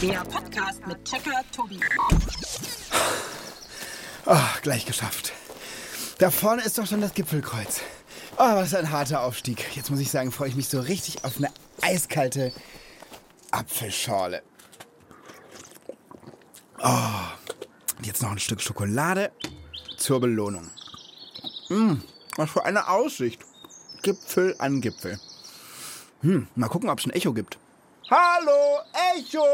Der 0.00 0.20
Podcast 0.20 0.86
mit 0.86 1.04
Checker 1.04 1.42
Tobi. 1.50 1.80
Oh, 4.26 4.36
gleich 4.62 4.86
geschafft. 4.86 5.32
Da 6.18 6.30
vorne 6.30 6.62
ist 6.62 6.78
doch 6.78 6.86
schon 6.86 7.00
das 7.00 7.14
Gipfelkreuz. 7.14 7.80
Oh, 8.36 8.54
was 8.54 8.74
ein 8.74 8.92
harter 8.92 9.22
Aufstieg. 9.22 9.74
Jetzt 9.74 9.90
muss 9.90 9.98
ich 9.98 10.10
sagen, 10.10 10.30
freue 10.30 10.50
ich 10.50 10.54
mich 10.54 10.68
so 10.68 10.78
richtig 10.78 11.24
auf 11.24 11.38
eine 11.38 11.50
eiskalte 11.80 12.52
Apfelschorle. 13.50 14.42
Oh, 16.80 17.48
jetzt 18.02 18.22
noch 18.22 18.30
ein 18.30 18.38
Stück 18.38 18.60
Schokolade 18.60 19.32
zur 19.96 20.20
Belohnung. 20.20 20.70
Mm, 21.70 21.94
was 22.36 22.50
für 22.50 22.64
eine 22.64 22.88
Aussicht. 22.88 23.42
Gipfel 24.02 24.54
an 24.58 24.80
Gipfel. 24.80 25.18
Hm, 26.20 26.46
mal 26.54 26.68
gucken, 26.68 26.88
ob 26.88 27.00
es 27.00 27.06
ein 27.06 27.10
Echo 27.10 27.32
gibt. 27.32 27.58
Hallo, 28.10 28.78
Echo! 29.16 29.44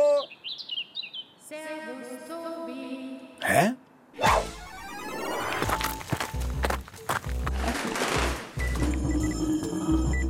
Hä? 3.42 3.74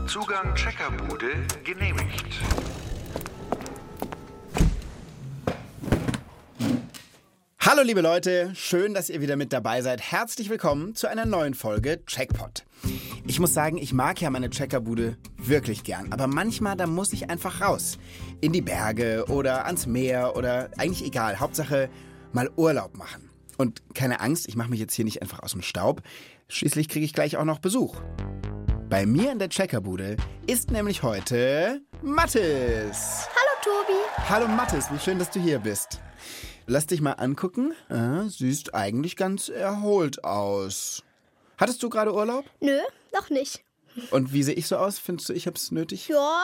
Zugang 0.07 0.55
Checkerbude 0.55 1.47
genehmigt. 1.65 2.25
Hallo 7.59 7.83
liebe 7.83 8.03
Leute, 8.03 8.53
schön, 8.55 8.93
dass 8.95 9.09
ihr 9.09 9.21
wieder 9.21 9.37
mit 9.37 9.53
dabei 9.53 9.81
seid. 9.81 10.01
Herzlich 10.03 10.51
willkommen 10.51 10.95
zu 10.95 11.09
einer 11.09 11.25
neuen 11.25 11.55
Folge 11.55 12.05
Checkpot. 12.05 12.65
Ich 13.27 13.41
muss 13.41 13.55
sagen, 13.55 13.79
ich 13.79 13.93
mag 13.93 14.21
ja 14.21 14.29
meine 14.31 14.51
Checkerbude 14.51 15.17
wirklich 15.49 15.85
gern, 15.85 16.13
aber 16.13 16.27
manchmal 16.27 16.77
da 16.77 16.87
muss 16.87 17.13
ich 17.13 17.31
einfach 17.31 17.61
raus. 17.61 17.99
In 18.41 18.53
die 18.53 18.61
Berge 18.61 19.25
oder 19.29 19.67
ans 19.67 19.87
Meer 19.87 20.37
oder 20.37 20.71
eigentlich 20.77 21.05
egal, 21.05 21.41
Hauptsache 21.41 21.89
mal 22.33 22.51
Urlaub 22.57 22.97
machen. 22.97 23.31
Und 23.57 23.83
keine 23.95 24.21
Angst, 24.21 24.49
ich 24.49 24.57
mache 24.57 24.71
mich 24.71 24.81
jetzt 24.81 24.95
hier 24.95 25.05
nicht 25.05 25.23
einfach 25.23 25.43
aus 25.43 25.53
dem 25.53 25.63
Staub. 25.63 26.03
Schließlich 26.49 26.89
kriege 26.89 27.05
ich 27.05 27.13
gleich 27.13 27.37
auch 27.37 27.45
noch 27.45 27.59
Besuch. 27.59 27.97
Bei 28.89 29.07
mir 29.07 29.33
in 29.33 29.39
der 29.39 29.49
Checkerbude 29.49 30.17
ist 30.47 30.71
nämlich 30.71 31.03
heute 31.03 31.81
Mathis. 32.03 33.29
Hallo 33.35 33.55
Tobi. 33.63 34.29
Hallo 34.29 34.49
Mathis, 34.49 34.91
wie 34.93 34.99
schön, 34.99 35.19
dass 35.19 35.31
du 35.31 35.41
hier 35.41 35.59
bist. 35.59 36.01
Lass 36.67 36.87
dich 36.87 37.01
mal 37.01 37.13
angucken. 37.13 37.73
Ah, 37.89 38.25
siehst 38.29 38.75
eigentlich 38.75 39.17
ganz 39.17 39.49
erholt 39.49 40.25
aus. 40.25 41.03
Hattest 41.57 41.83
du 41.83 41.89
gerade 41.89 42.13
Urlaub? 42.15 42.45
Nö, 42.61 42.79
noch 43.13 43.31
nicht. 43.31 43.64
Und 44.11 44.33
wie 44.33 44.43
sehe 44.43 44.55
ich 44.55 44.67
so 44.67 44.77
aus? 44.77 44.99
Findest 44.99 45.29
du, 45.29 45.33
ich 45.33 45.47
hab's 45.47 45.71
nötig? 45.71 46.09
Ja. 46.09 46.43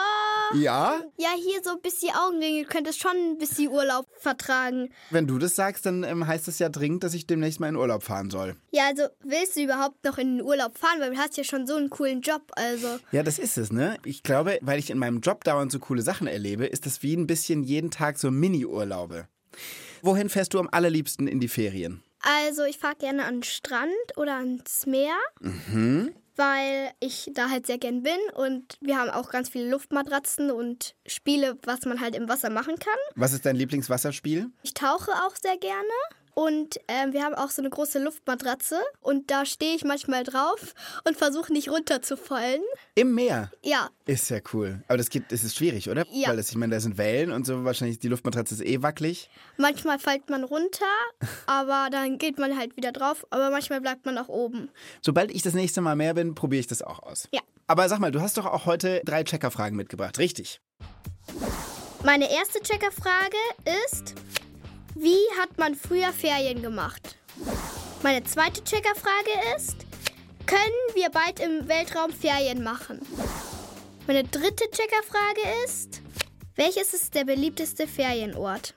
Ja? 0.53 1.01
Ja, 1.17 1.29
hier 1.35 1.61
so 1.63 1.77
bis 1.77 1.99
die 1.99 2.11
Augenringe 2.11 2.65
könntest 2.65 3.01
schon 3.01 3.11
ein 3.11 3.37
bisschen 3.37 3.69
Urlaub 3.69 4.07
vertragen. 4.17 4.89
Wenn 5.09 5.27
du 5.27 5.37
das 5.37 5.55
sagst, 5.55 5.85
dann 5.85 6.03
ähm, 6.03 6.27
heißt 6.27 6.47
das 6.47 6.59
ja 6.59 6.69
dringend, 6.69 7.03
dass 7.03 7.13
ich 7.13 7.27
demnächst 7.27 7.59
mal 7.59 7.69
in 7.69 7.75
Urlaub 7.75 8.03
fahren 8.03 8.29
soll. 8.29 8.55
Ja, 8.71 8.87
also 8.87 9.03
willst 9.23 9.55
du 9.55 9.63
überhaupt 9.63 10.03
noch 10.03 10.17
in 10.17 10.37
den 10.37 10.45
Urlaub 10.45 10.77
fahren? 10.77 10.99
Weil 10.99 11.11
du 11.11 11.17
hast 11.17 11.37
ja 11.37 11.43
schon 11.43 11.67
so 11.67 11.75
einen 11.75 11.89
coolen 11.89 12.21
Job, 12.21 12.41
also. 12.55 12.99
Ja, 13.11 13.23
das 13.23 13.39
ist 13.39 13.57
es, 13.57 13.71
ne? 13.71 13.97
Ich 14.05 14.23
glaube, 14.23 14.59
weil 14.61 14.79
ich 14.79 14.89
in 14.89 14.97
meinem 14.97 15.21
Job 15.21 15.43
dauernd 15.43 15.71
so 15.71 15.79
coole 15.79 16.01
Sachen 16.01 16.27
erlebe, 16.27 16.65
ist 16.65 16.85
das 16.85 17.03
wie 17.03 17.15
ein 17.15 17.27
bisschen 17.27 17.63
jeden 17.63 17.91
Tag 17.91 18.17
so 18.17 18.31
Mini-Urlaube. 18.31 19.27
Wohin 20.01 20.29
fährst 20.29 20.53
du 20.53 20.59
am 20.59 20.69
allerliebsten 20.71 21.27
in 21.27 21.39
die 21.39 21.47
Ferien? 21.47 22.01
Also 22.21 22.63
ich 22.63 22.77
fahre 22.77 22.95
gerne 22.95 23.25
an 23.25 23.37
den 23.37 23.43
Strand 23.43 23.91
oder 24.15 24.35
ans 24.37 24.85
Meer. 24.85 25.15
Weil 26.41 26.89
ich 26.99 27.29
da 27.35 27.51
halt 27.51 27.67
sehr 27.67 27.77
gern 27.77 28.01
bin 28.01 28.17
und 28.33 28.79
wir 28.81 28.97
haben 28.97 29.11
auch 29.11 29.29
ganz 29.29 29.47
viele 29.47 29.69
Luftmatratzen 29.69 30.49
und 30.49 30.95
Spiele, 31.05 31.59
was 31.65 31.85
man 31.85 32.01
halt 32.01 32.15
im 32.15 32.27
Wasser 32.27 32.49
machen 32.49 32.77
kann. 32.79 32.97
Was 33.13 33.33
ist 33.33 33.45
dein 33.45 33.55
Lieblingswasserspiel? 33.55 34.49
Ich 34.63 34.73
tauche 34.73 35.11
auch 35.11 35.35
sehr 35.39 35.57
gerne. 35.57 35.93
Und 36.33 36.79
ähm, 36.87 37.13
wir 37.13 37.23
haben 37.23 37.35
auch 37.35 37.49
so 37.49 37.61
eine 37.61 37.69
große 37.69 37.99
Luftmatratze 38.03 38.79
und 39.01 39.31
da 39.31 39.45
stehe 39.45 39.75
ich 39.75 39.83
manchmal 39.83 40.23
drauf 40.23 40.73
und 41.05 41.17
versuche 41.17 41.51
nicht 41.51 41.69
runterzufallen. 41.69 42.61
Im 42.95 43.13
Meer. 43.15 43.51
Ja, 43.63 43.89
Ist 44.05 44.29
ja 44.29 44.39
cool. 44.53 44.83
Aber 44.87 44.97
das, 44.97 45.09
geht, 45.09 45.31
das 45.31 45.43
ist 45.43 45.55
schwierig, 45.57 45.89
oder? 45.89 46.05
Ja. 46.11 46.29
Weil 46.29 46.37
das, 46.37 46.49
ich 46.49 46.55
meine, 46.55 46.73
da 46.75 46.79
sind 46.79 46.97
Wellen 46.97 47.31
und 47.31 47.45
so. 47.45 47.63
Wahrscheinlich 47.63 47.99
die 47.99 48.07
Luftmatratze 48.07 48.55
ist 48.55 48.61
eh 48.65 48.81
wackelig. 48.81 49.29
manchmal 49.57 49.99
fällt 49.99 50.29
man 50.29 50.43
runter, 50.43 50.85
aber 51.47 51.89
dann 51.91 52.17
geht 52.17 52.39
man 52.39 52.57
halt 52.57 52.77
wieder 52.77 52.91
drauf, 52.91 53.25
aber 53.29 53.49
manchmal 53.51 53.81
bleibt 53.81 54.05
man 54.05 54.17
auch 54.17 54.29
oben. 54.29 54.69
Sobald 55.01 55.31
ich 55.31 55.41
das 55.41 55.53
nächste 55.53 55.81
Mal 55.81 55.95
mehr 55.95 56.13
bin, 56.13 56.35
probiere 56.35 56.59
ich 56.61 56.67
das 56.67 56.81
auch 56.81 56.99
aus. 57.03 57.27
Ja. 57.33 57.41
Aber 57.67 57.87
sag 57.87 57.99
mal, 57.99 58.11
du 58.11 58.21
hast 58.21 58.37
doch 58.37 58.45
auch 58.45 58.65
heute 58.65 59.01
drei 59.05 59.23
Checkerfragen 59.23 59.77
mitgebracht, 59.77 60.17
richtig? 60.19 60.59
Meine 62.03 62.31
erste 62.31 62.59
Checkerfrage 62.61 63.37
ist, 63.85 64.15
wie 64.95 65.19
hat 65.39 65.57
man 65.57 65.75
früher 65.75 66.11
Ferien 66.13 66.61
gemacht? 66.61 67.15
Meine 68.03 68.23
zweite 68.23 68.63
Checkerfrage 68.63 69.55
ist, 69.55 69.77
können 70.45 70.95
wir 70.95 71.09
bald 71.09 71.39
im 71.39 71.67
Weltraum 71.67 72.11
Ferien 72.11 72.63
machen? 72.63 72.99
Meine 74.07 74.23
dritte 74.23 74.65
Checkerfrage 74.71 75.41
ist, 75.65 76.01
welches 76.55 76.93
ist 76.93 77.15
der 77.15 77.25
beliebteste 77.25 77.87
Ferienort? 77.87 78.73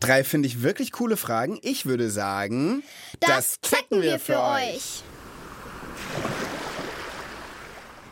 Drei 0.00 0.24
finde 0.24 0.48
ich 0.48 0.62
wirklich 0.62 0.92
coole 0.92 1.16
Fragen. 1.16 1.58
Ich 1.62 1.86
würde 1.86 2.10
sagen, 2.10 2.82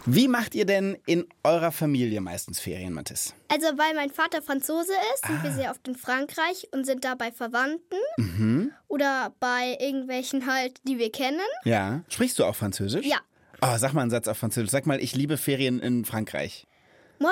Wie 0.07 0.29
macht 0.29 0.55
ihr 0.55 0.67
denn 0.67 0.99
in 1.07 1.27
eurer 1.43 1.73
Familie 1.73 2.21
meistens 2.21 2.61
Ferien, 2.61 2.93
Mathis? 2.93 3.35
Also, 3.49 3.67
weil 3.79 3.95
mein 3.95 4.11
Vater 4.11 4.43
Franzose 4.43 4.93
ist, 5.15 5.27
sind 5.27 5.43
wir 5.43 5.53
sehr 5.53 5.71
oft 5.71 5.89
in 5.89 5.95
Frankreich 5.95 6.69
und 6.73 6.85
sind 6.85 7.05
da 7.05 7.15
bei 7.15 7.33
Verwandten 7.33 8.73
oder 8.89 9.35
bei 9.41 9.79
irgendwelchen 9.81 10.47
halt, 10.47 10.79
die 10.87 10.99
wir 10.99 11.11
kennen. 11.11 11.41
Ja. 11.65 12.03
Sprichst 12.09 12.39
du 12.39 12.45
auch 12.45 12.55
Französisch? 12.55 13.07
Ja. 13.07 13.17
Oh, 13.63 13.79
sag 13.79 13.95
mal 13.95 14.03
einen 14.03 14.11
Satz 14.11 14.29
auf 14.29 14.37
Französisch. 14.37 14.71
Sag 14.71 14.85
mal, 14.85 15.03
ich 15.03 15.15
liebe 15.15 15.39
Ferien 15.39 15.81
in 15.81 16.05
Frankreich. 16.05 16.67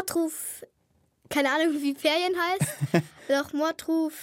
Trouve, 0.07 0.33
keine 1.29 1.51
Ahnung, 1.51 1.75
wie 1.83 1.95
Ferien 1.95 2.35
heißt. 2.51 3.05
Doch, 3.29 3.53
moi 3.53 3.73
trouve, 3.77 4.15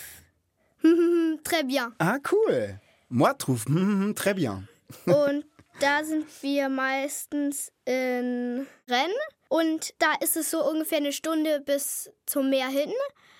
très 1.43 1.63
bien. 1.63 1.93
Ah, 1.99 2.17
cool. 2.31 2.79
Hm, 3.09 3.75
hm, 3.75 4.03
hm, 4.03 4.16
très 4.16 4.33
bien. 4.33 4.67
Und 5.05 5.45
da 5.79 6.03
sind 6.03 6.25
wir 6.41 6.69
meistens 6.69 7.72
in 7.85 8.67
Rennes. 8.90 9.16
Und 9.47 9.94
da 10.00 10.13
ist 10.22 10.38
es 10.38 10.51
so 10.51 10.63
ungefähr 10.69 11.00
eine 11.00 11.12
Stunde 11.12 11.62
bis 11.62 12.12
zum 12.25 12.50
Meer 12.50 12.67
hin. 12.67 12.91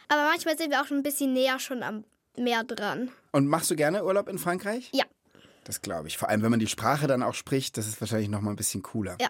Aber 0.07 0.23
manchmal 0.23 0.57
sind 0.57 0.72
wir 0.72 0.81
auch 0.81 0.85
schon 0.85 0.97
ein 0.97 1.03
bisschen 1.03 1.33
näher 1.33 1.59
schon 1.59 1.83
am 1.83 2.03
Meer 2.35 2.63
dran. 2.63 3.11
Und 3.31 3.47
machst 3.47 3.69
du 3.69 3.75
gerne 3.75 4.03
Urlaub 4.03 4.27
in 4.27 4.39
Frankreich? 4.39 4.89
Ja. 4.94 5.05
Das 5.69 5.84
glaube 5.84 6.07
ich. 6.07 6.18
Vor 6.18 6.30
allem, 6.30 6.41
wenn 6.41 6.50
man 6.50 6.59
die 6.59 6.66
Sprache 6.66 7.06
dann 7.06 7.22
auch 7.22 7.35
spricht, 7.35 7.78
das 7.78 7.85
ist 7.85 8.02
wahrscheinlich 8.02 8.28
noch 8.28 8.41
mal 8.41 8.50
ein 8.50 8.56
bisschen 8.56 8.81
cooler. 8.81 9.16
Ja. 9.22 9.28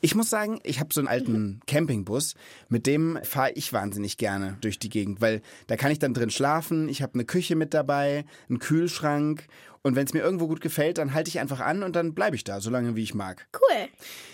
Ich 0.00 0.14
muss 0.14 0.30
sagen, 0.30 0.60
ich 0.62 0.80
habe 0.80 0.94
so 0.94 1.00
einen 1.02 1.08
alten 1.08 1.60
Campingbus, 1.66 2.36
mit 2.70 2.86
dem 2.86 3.18
fahre 3.22 3.52
ich 3.52 3.70
wahnsinnig 3.74 4.16
gerne 4.16 4.56
durch 4.62 4.78
die 4.78 4.88
Gegend, 4.88 5.20
weil 5.20 5.42
da 5.66 5.76
kann 5.76 5.90
ich 5.90 5.98
dann 5.98 6.14
drin 6.14 6.30
schlafen, 6.30 6.88
ich 6.88 7.02
habe 7.02 7.12
eine 7.12 7.26
Küche 7.26 7.54
mit 7.54 7.74
dabei, 7.74 8.24
einen 8.48 8.60
Kühlschrank 8.60 9.46
und 9.82 9.94
wenn 9.94 10.06
es 10.06 10.14
mir 10.14 10.20
irgendwo 10.20 10.48
gut 10.48 10.62
gefällt, 10.62 10.96
dann 10.96 11.12
halte 11.12 11.28
ich 11.28 11.38
einfach 11.38 11.60
an 11.60 11.82
und 11.82 11.94
dann 11.94 12.14
bleibe 12.14 12.34
ich 12.34 12.44
da, 12.44 12.62
so 12.62 12.70
lange 12.70 12.96
wie 12.96 13.02
ich 13.02 13.12
mag. 13.12 13.46
Cool. 13.52 13.88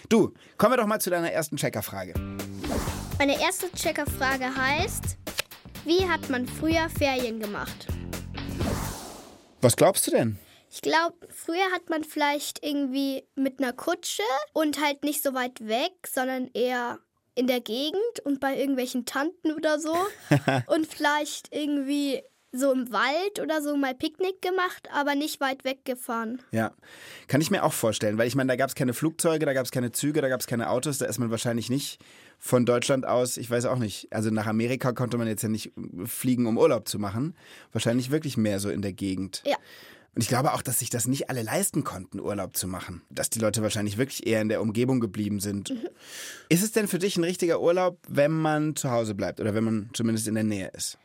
Du, 0.08 0.34
kommen 0.56 0.74
wir 0.74 0.76
doch 0.76 0.86
mal 0.86 1.00
zu 1.00 1.10
deiner 1.10 1.32
ersten 1.32 1.56
Checkerfrage. 1.56 2.14
Meine 3.18 3.42
erste 3.42 3.72
Checkerfrage 3.72 4.54
heißt, 4.54 5.16
wie 5.84 6.08
hat 6.08 6.30
man 6.30 6.46
früher 6.46 6.88
Ferien 6.90 7.40
gemacht? 7.40 7.88
Was 9.62 9.74
glaubst 9.74 10.06
du 10.06 10.12
denn? 10.12 10.38
Ich 10.74 10.82
glaube, 10.82 11.14
früher 11.28 11.70
hat 11.72 11.88
man 11.88 12.02
vielleicht 12.02 12.66
irgendwie 12.66 13.22
mit 13.36 13.60
einer 13.60 13.72
Kutsche 13.72 14.24
und 14.54 14.82
halt 14.82 15.04
nicht 15.04 15.22
so 15.22 15.32
weit 15.32 15.68
weg, 15.68 15.92
sondern 16.04 16.50
eher 16.52 16.98
in 17.36 17.46
der 17.46 17.60
Gegend 17.60 18.20
und 18.24 18.40
bei 18.40 18.58
irgendwelchen 18.58 19.06
Tanten 19.06 19.52
oder 19.52 19.78
so. 19.78 19.94
und 20.66 20.88
vielleicht 20.88 21.54
irgendwie 21.54 22.22
so 22.50 22.72
im 22.72 22.90
Wald 22.90 23.38
oder 23.40 23.62
so 23.62 23.76
mal 23.76 23.94
Picknick 23.94 24.42
gemacht, 24.42 24.88
aber 24.92 25.14
nicht 25.14 25.40
weit 25.40 25.64
weggefahren. 25.64 26.42
Ja, 26.50 26.72
kann 27.28 27.40
ich 27.40 27.52
mir 27.52 27.62
auch 27.62 27.72
vorstellen, 27.72 28.18
weil 28.18 28.26
ich 28.26 28.34
meine, 28.34 28.48
da 28.48 28.56
gab 28.56 28.68
es 28.68 28.74
keine 28.74 28.94
Flugzeuge, 28.94 29.46
da 29.46 29.52
gab 29.52 29.66
es 29.66 29.70
keine 29.70 29.92
Züge, 29.92 30.22
da 30.22 30.28
gab 30.28 30.40
es 30.40 30.48
keine 30.48 30.70
Autos, 30.70 30.98
da 30.98 31.06
ist 31.06 31.18
man 31.18 31.30
wahrscheinlich 31.30 31.70
nicht 31.70 32.00
von 32.40 32.66
Deutschland 32.66 33.06
aus, 33.06 33.36
ich 33.36 33.48
weiß 33.48 33.66
auch 33.66 33.78
nicht, 33.78 34.12
also 34.12 34.30
nach 34.30 34.46
Amerika 34.46 34.92
konnte 34.92 35.18
man 35.18 35.28
jetzt 35.28 35.42
ja 35.42 35.48
nicht 35.48 35.72
fliegen, 36.04 36.46
um 36.46 36.58
Urlaub 36.58 36.88
zu 36.88 36.98
machen. 36.98 37.36
Wahrscheinlich 37.70 38.10
wirklich 38.10 38.36
mehr 38.36 38.58
so 38.58 38.70
in 38.70 38.82
der 38.82 38.92
Gegend. 38.92 39.42
Ja. 39.46 39.56
Und 40.14 40.22
ich 40.22 40.28
glaube 40.28 40.54
auch, 40.54 40.62
dass 40.62 40.78
sich 40.78 40.90
das 40.90 41.06
nicht 41.06 41.28
alle 41.28 41.42
leisten 41.42 41.82
konnten, 41.82 42.20
Urlaub 42.20 42.56
zu 42.56 42.68
machen. 42.68 43.02
Dass 43.10 43.30
die 43.30 43.40
Leute 43.40 43.62
wahrscheinlich 43.62 43.98
wirklich 43.98 44.26
eher 44.26 44.40
in 44.40 44.48
der 44.48 44.62
Umgebung 44.62 45.00
geblieben 45.00 45.40
sind. 45.40 45.74
Ist 46.48 46.62
es 46.62 46.72
denn 46.72 46.86
für 46.86 46.98
dich 46.98 47.16
ein 47.16 47.24
richtiger 47.24 47.60
Urlaub, 47.60 47.98
wenn 48.08 48.30
man 48.30 48.76
zu 48.76 48.90
Hause 48.90 49.14
bleibt 49.14 49.40
oder 49.40 49.54
wenn 49.54 49.64
man 49.64 49.90
zumindest 49.92 50.28
in 50.28 50.34
der 50.34 50.44
Nähe 50.44 50.68
ist? 50.68 50.98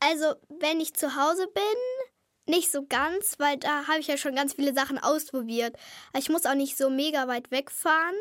Also, 0.00 0.34
wenn 0.60 0.80
ich 0.80 0.94
zu 0.94 1.14
Hause 1.14 1.46
bin, 1.54 2.52
nicht 2.54 2.72
so 2.72 2.84
ganz, 2.86 3.36
weil 3.38 3.56
da 3.58 3.86
habe 3.86 4.00
ich 4.00 4.08
ja 4.08 4.16
schon 4.16 4.34
ganz 4.34 4.54
viele 4.54 4.74
Sachen 4.74 4.98
ausprobiert. 4.98 5.76
Ich 6.18 6.28
muss 6.28 6.46
auch 6.46 6.54
nicht 6.54 6.76
so 6.76 6.90
mega 6.90 7.28
weit 7.28 7.50
wegfahren, 7.50 8.16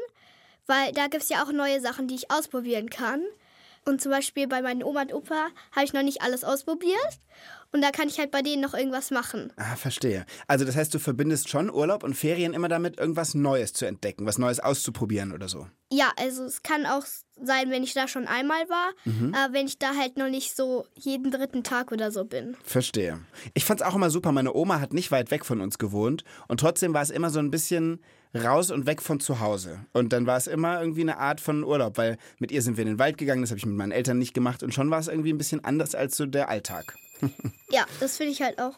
weil 0.68 0.92
da 0.92 1.08
gibt 1.08 1.24
es 1.24 1.30
ja 1.30 1.44
auch 1.44 1.52
neue 1.52 1.81
Sachen, 1.81 2.08
die 2.08 2.16
ich 2.16 2.30
ausprobieren 2.30 2.90
kann. 2.90 3.24
Und 3.86 4.02
zum 4.02 4.12
Beispiel 4.12 4.48
bei 4.48 4.62
meinen 4.62 4.84
Oma 4.84 5.02
und 5.02 5.14
Opa 5.14 5.48
habe 5.72 5.86
ich 5.86 5.94
noch 5.94 6.04
nicht 6.04 6.22
alles 6.22 6.44
ausprobiert. 6.44 7.20
Und 7.71 7.81
da 7.81 7.92
kann 7.92 8.07
ich 8.07 8.18
halt 8.18 8.31
bei 8.31 8.42
denen 8.42 8.62
noch 8.62 8.74
irgendwas 8.74 9.12
machen. 9.12 9.54
Ah, 9.57 9.75
verstehe. 9.75 10.25
Also 10.48 10.66
das 10.66 10.75
heißt, 10.75 10.94
du 10.94 11.00
verbindest 11.00 11.50
schon 11.50 11.69
Urlaub 11.69 12.04
und 12.04 12.16
Ferien 12.16 12.54
immer 12.54 12.68
damit, 12.68 13.00
irgendwas 13.00 13.36
Neues 13.36 13.74
zu 13.74 13.86
entdecken, 13.86 14.25
was 14.25 14.39
Neues 14.39 14.60
auszuprobieren 14.60 15.31
oder 15.31 15.48
so. 15.48 15.68
Ja, 15.92 16.12
also 16.18 16.44
es 16.44 16.63
kann 16.63 16.86
auch 16.86 17.04
sein, 17.42 17.69
wenn 17.69 17.83
ich 17.83 17.94
da 17.94 18.07
schon 18.07 18.27
einmal 18.27 18.68
war, 18.69 18.92
aber 19.33 19.54
wenn 19.54 19.66
ich 19.66 19.80
da 19.80 19.95
halt 19.95 20.18
noch 20.18 20.30
nicht 20.30 20.56
so 20.56 20.86
jeden 20.95 21.31
dritten 21.31 21.63
Tag 21.63 21.92
oder 21.92 22.12
so 22.12 22.25
bin. 22.25 22.56
Verstehe. 22.63 23.19
Ich 23.54 23.66
fand's 23.66 23.81
auch 23.81 23.95
immer 23.95 24.10
super. 24.10 24.31
Meine 24.31 24.54
Oma 24.54 24.80
hat 24.80 24.94
nicht 24.94 25.12
weit 25.12 25.31
weg 25.31 25.45
von 25.45 25.62
uns 25.62 25.77
gewohnt 25.77 26.24
und 26.48 26.60
trotzdem 26.60 26.94
war 26.94 27.01
es 27.01 27.10
immer 27.10 27.30
so 27.30 27.39
ein 27.39 27.51
bisschen 27.51 28.04
raus 28.36 28.69
und 28.71 28.86
weg 28.86 29.01
von 29.01 29.19
zu 29.19 29.39
Hause. 29.39 29.86
Und 29.94 30.13
dann 30.13 30.27
war 30.27 30.38
es 30.38 30.48
immer 30.48 30.80
irgendwie 30.80 31.01
eine 31.01 31.18
Art 31.18 31.42
von 31.42 31.63
Urlaub, 31.63 31.98
weil 31.98 32.18
mit 32.38 32.51
ihr 32.51 32.62
sind 32.62 32.77
wir 32.77 32.83
in 32.83 32.89
den 32.89 33.00
Wald 33.00 33.18
gegangen, 33.18 33.42
das 33.42 33.50
habe 33.50 33.57
ich 33.57 33.66
mit 33.66 33.75
meinen 33.75 33.92
Eltern 33.92 34.19
nicht 34.19 34.33
gemacht 34.33 34.62
und 34.62 34.74
schon 34.74 34.92
war 34.92 35.00
es 35.00 35.07
irgendwie 35.07 35.33
ein 35.33 35.38
bisschen 35.38 35.63
anders 35.63 35.95
als 35.95 36.18
so 36.18 36.25
der 36.25 36.50
Alltag. 36.50 36.95
Ja, 37.71 37.86
das 38.00 38.18
finde 38.18 38.33
ich 38.33 38.42
halt 38.42 38.60
auch. 38.60 38.74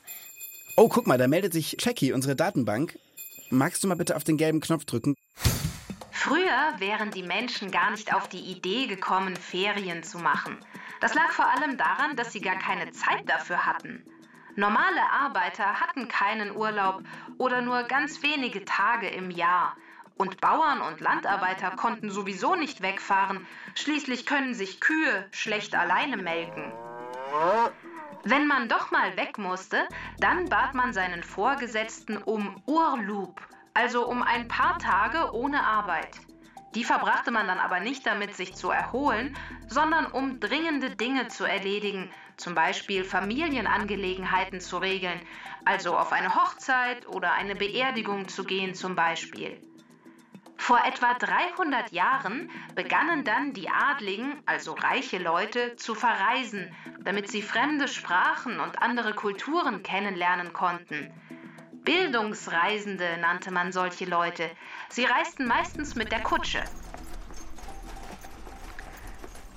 Oh, 0.76 0.90
guck 0.90 1.08
mal, 1.08 1.18
da 1.18 1.28
meldet 1.28 1.54
sich 1.54 1.78
Jackie, 1.80 2.12
unsere 2.12 2.36
Datenbank. 2.36 3.00
Magst 3.50 3.84
du 3.84 3.88
mal 3.88 3.96
bitte 3.96 4.16
auf 4.16 4.24
den 4.24 4.38
gelben 4.38 4.60
Knopf 4.60 4.86
drücken? 4.86 5.16
Früher 6.12 6.76
wären 6.78 7.12
die 7.12 7.24
Menschen 7.24 7.72
gar 7.72 7.92
nicht 7.92 8.14
auf 8.14 8.30
die 8.30 8.40
Idee 8.40 8.88
gekommen, 8.88 9.36
Ferien 9.36 10.04
zu 10.04 10.20
machen. 10.20 10.58
Das 11.00 11.14
lag 11.14 11.32
vor 11.32 11.48
allem 11.50 11.78
daran, 11.78 12.16
dass 12.16 12.32
sie 12.32 12.42
gar 12.42 12.60
keine 12.60 12.92
Zeit 12.92 13.28
dafür 13.28 13.66
hatten. 13.66 14.06
Normale 14.56 15.02
Arbeiter 15.12 15.80
hatten 15.80 16.08
keinen 16.08 16.56
Urlaub 16.56 17.02
oder 17.38 17.62
nur 17.62 17.84
ganz 17.84 18.22
wenige 18.22 18.66
Tage 18.66 19.08
im 19.08 19.32
Jahr. 19.32 19.76
Und 20.18 20.40
Bauern 20.40 20.82
und 20.82 21.00
Landarbeiter 21.00 21.72
konnten 21.72 22.12
sowieso 22.12 22.56
nicht 22.56 22.82
wegfahren. 22.82 23.48
Schließlich 23.74 24.26
können 24.26 24.54
sich 24.54 24.80
Kühe 24.80 25.26
schlecht 25.32 25.74
alleine 25.74 26.18
melken. 26.18 26.72
Wenn 28.24 28.46
man 28.46 28.70
doch 28.70 28.92
mal 28.92 29.18
weg 29.18 29.38
musste, 29.40 29.88
dann 30.20 30.48
bat 30.48 30.76
man 30.76 30.94
seinen 30.94 31.24
Vorgesetzten 31.24 32.18
um 32.18 32.62
Urlaub, 32.68 33.42
also 33.74 34.08
um 34.08 34.22
ein 34.22 34.48
paar 34.48 34.78
Tage 34.78 35.34
ohne 35.34 35.64
Arbeit. 35.64 36.20
Die 36.76 36.84
verbrachte 36.84 37.32
man 37.32 37.48
dann 37.48 37.58
aber 37.58 37.80
nicht 37.80 38.06
damit, 38.06 38.36
sich 38.36 38.54
zu 38.56 38.70
erholen, 38.70 39.36
sondern 39.68 40.06
um 40.06 40.40
dringende 40.40 40.92
Dinge 40.92 41.28
zu 41.28 41.46
erledigen, 41.46 42.10
zum 42.38 42.56
Beispiel 42.56 43.04
Familienangelegenheiten 43.04 44.62
zu 44.62 44.78
regeln, 44.78 45.20
also 45.66 45.98
auf 45.98 46.12
eine 46.12 46.36
Hochzeit 46.36 47.08
oder 47.08 47.34
eine 47.34 47.56
Beerdigung 47.56 48.28
zu 48.28 48.44
gehen 48.44 48.74
zum 48.74 48.96
Beispiel. 48.96 49.60
Vor 50.62 50.86
etwa 50.86 51.16
300 51.16 51.92
Jahren 51.92 52.48
begannen 52.76 53.24
dann 53.24 53.52
die 53.52 53.68
Adligen, 53.68 54.44
also 54.46 54.74
reiche 54.74 55.18
Leute, 55.18 55.76
zu 55.76 55.96
verreisen, 55.96 56.72
damit 57.00 57.32
sie 57.32 57.42
fremde 57.42 57.88
Sprachen 57.88 58.60
und 58.60 58.80
andere 58.80 59.16
Kulturen 59.16 59.82
kennenlernen 59.82 60.54
konnten. 60.54 61.12
Bildungsreisende 61.84 63.18
nannte 63.20 63.52
man 63.52 63.72
solche 63.72 64.06
Leute. 64.06 64.52
Sie 64.88 65.04
reisten 65.04 65.48
meistens 65.48 65.96
mit 65.96 66.12
der 66.12 66.22
Kutsche. 66.22 66.64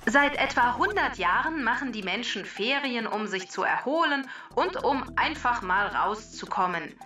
Seit 0.07 0.37
etwa 0.37 0.71
100 0.71 1.19
Jahren 1.19 1.63
machen 1.63 1.91
die 1.91 2.03
Menschen 2.03 2.45
Ferien, 2.45 3.05
um 3.05 3.27
sich 3.27 3.51
zu 3.51 3.61
erholen 3.61 4.27
und 4.55 4.83
um 4.83 5.05
einfach 5.17 5.61
mal 5.61 5.85
rauszukommen. 5.85 6.97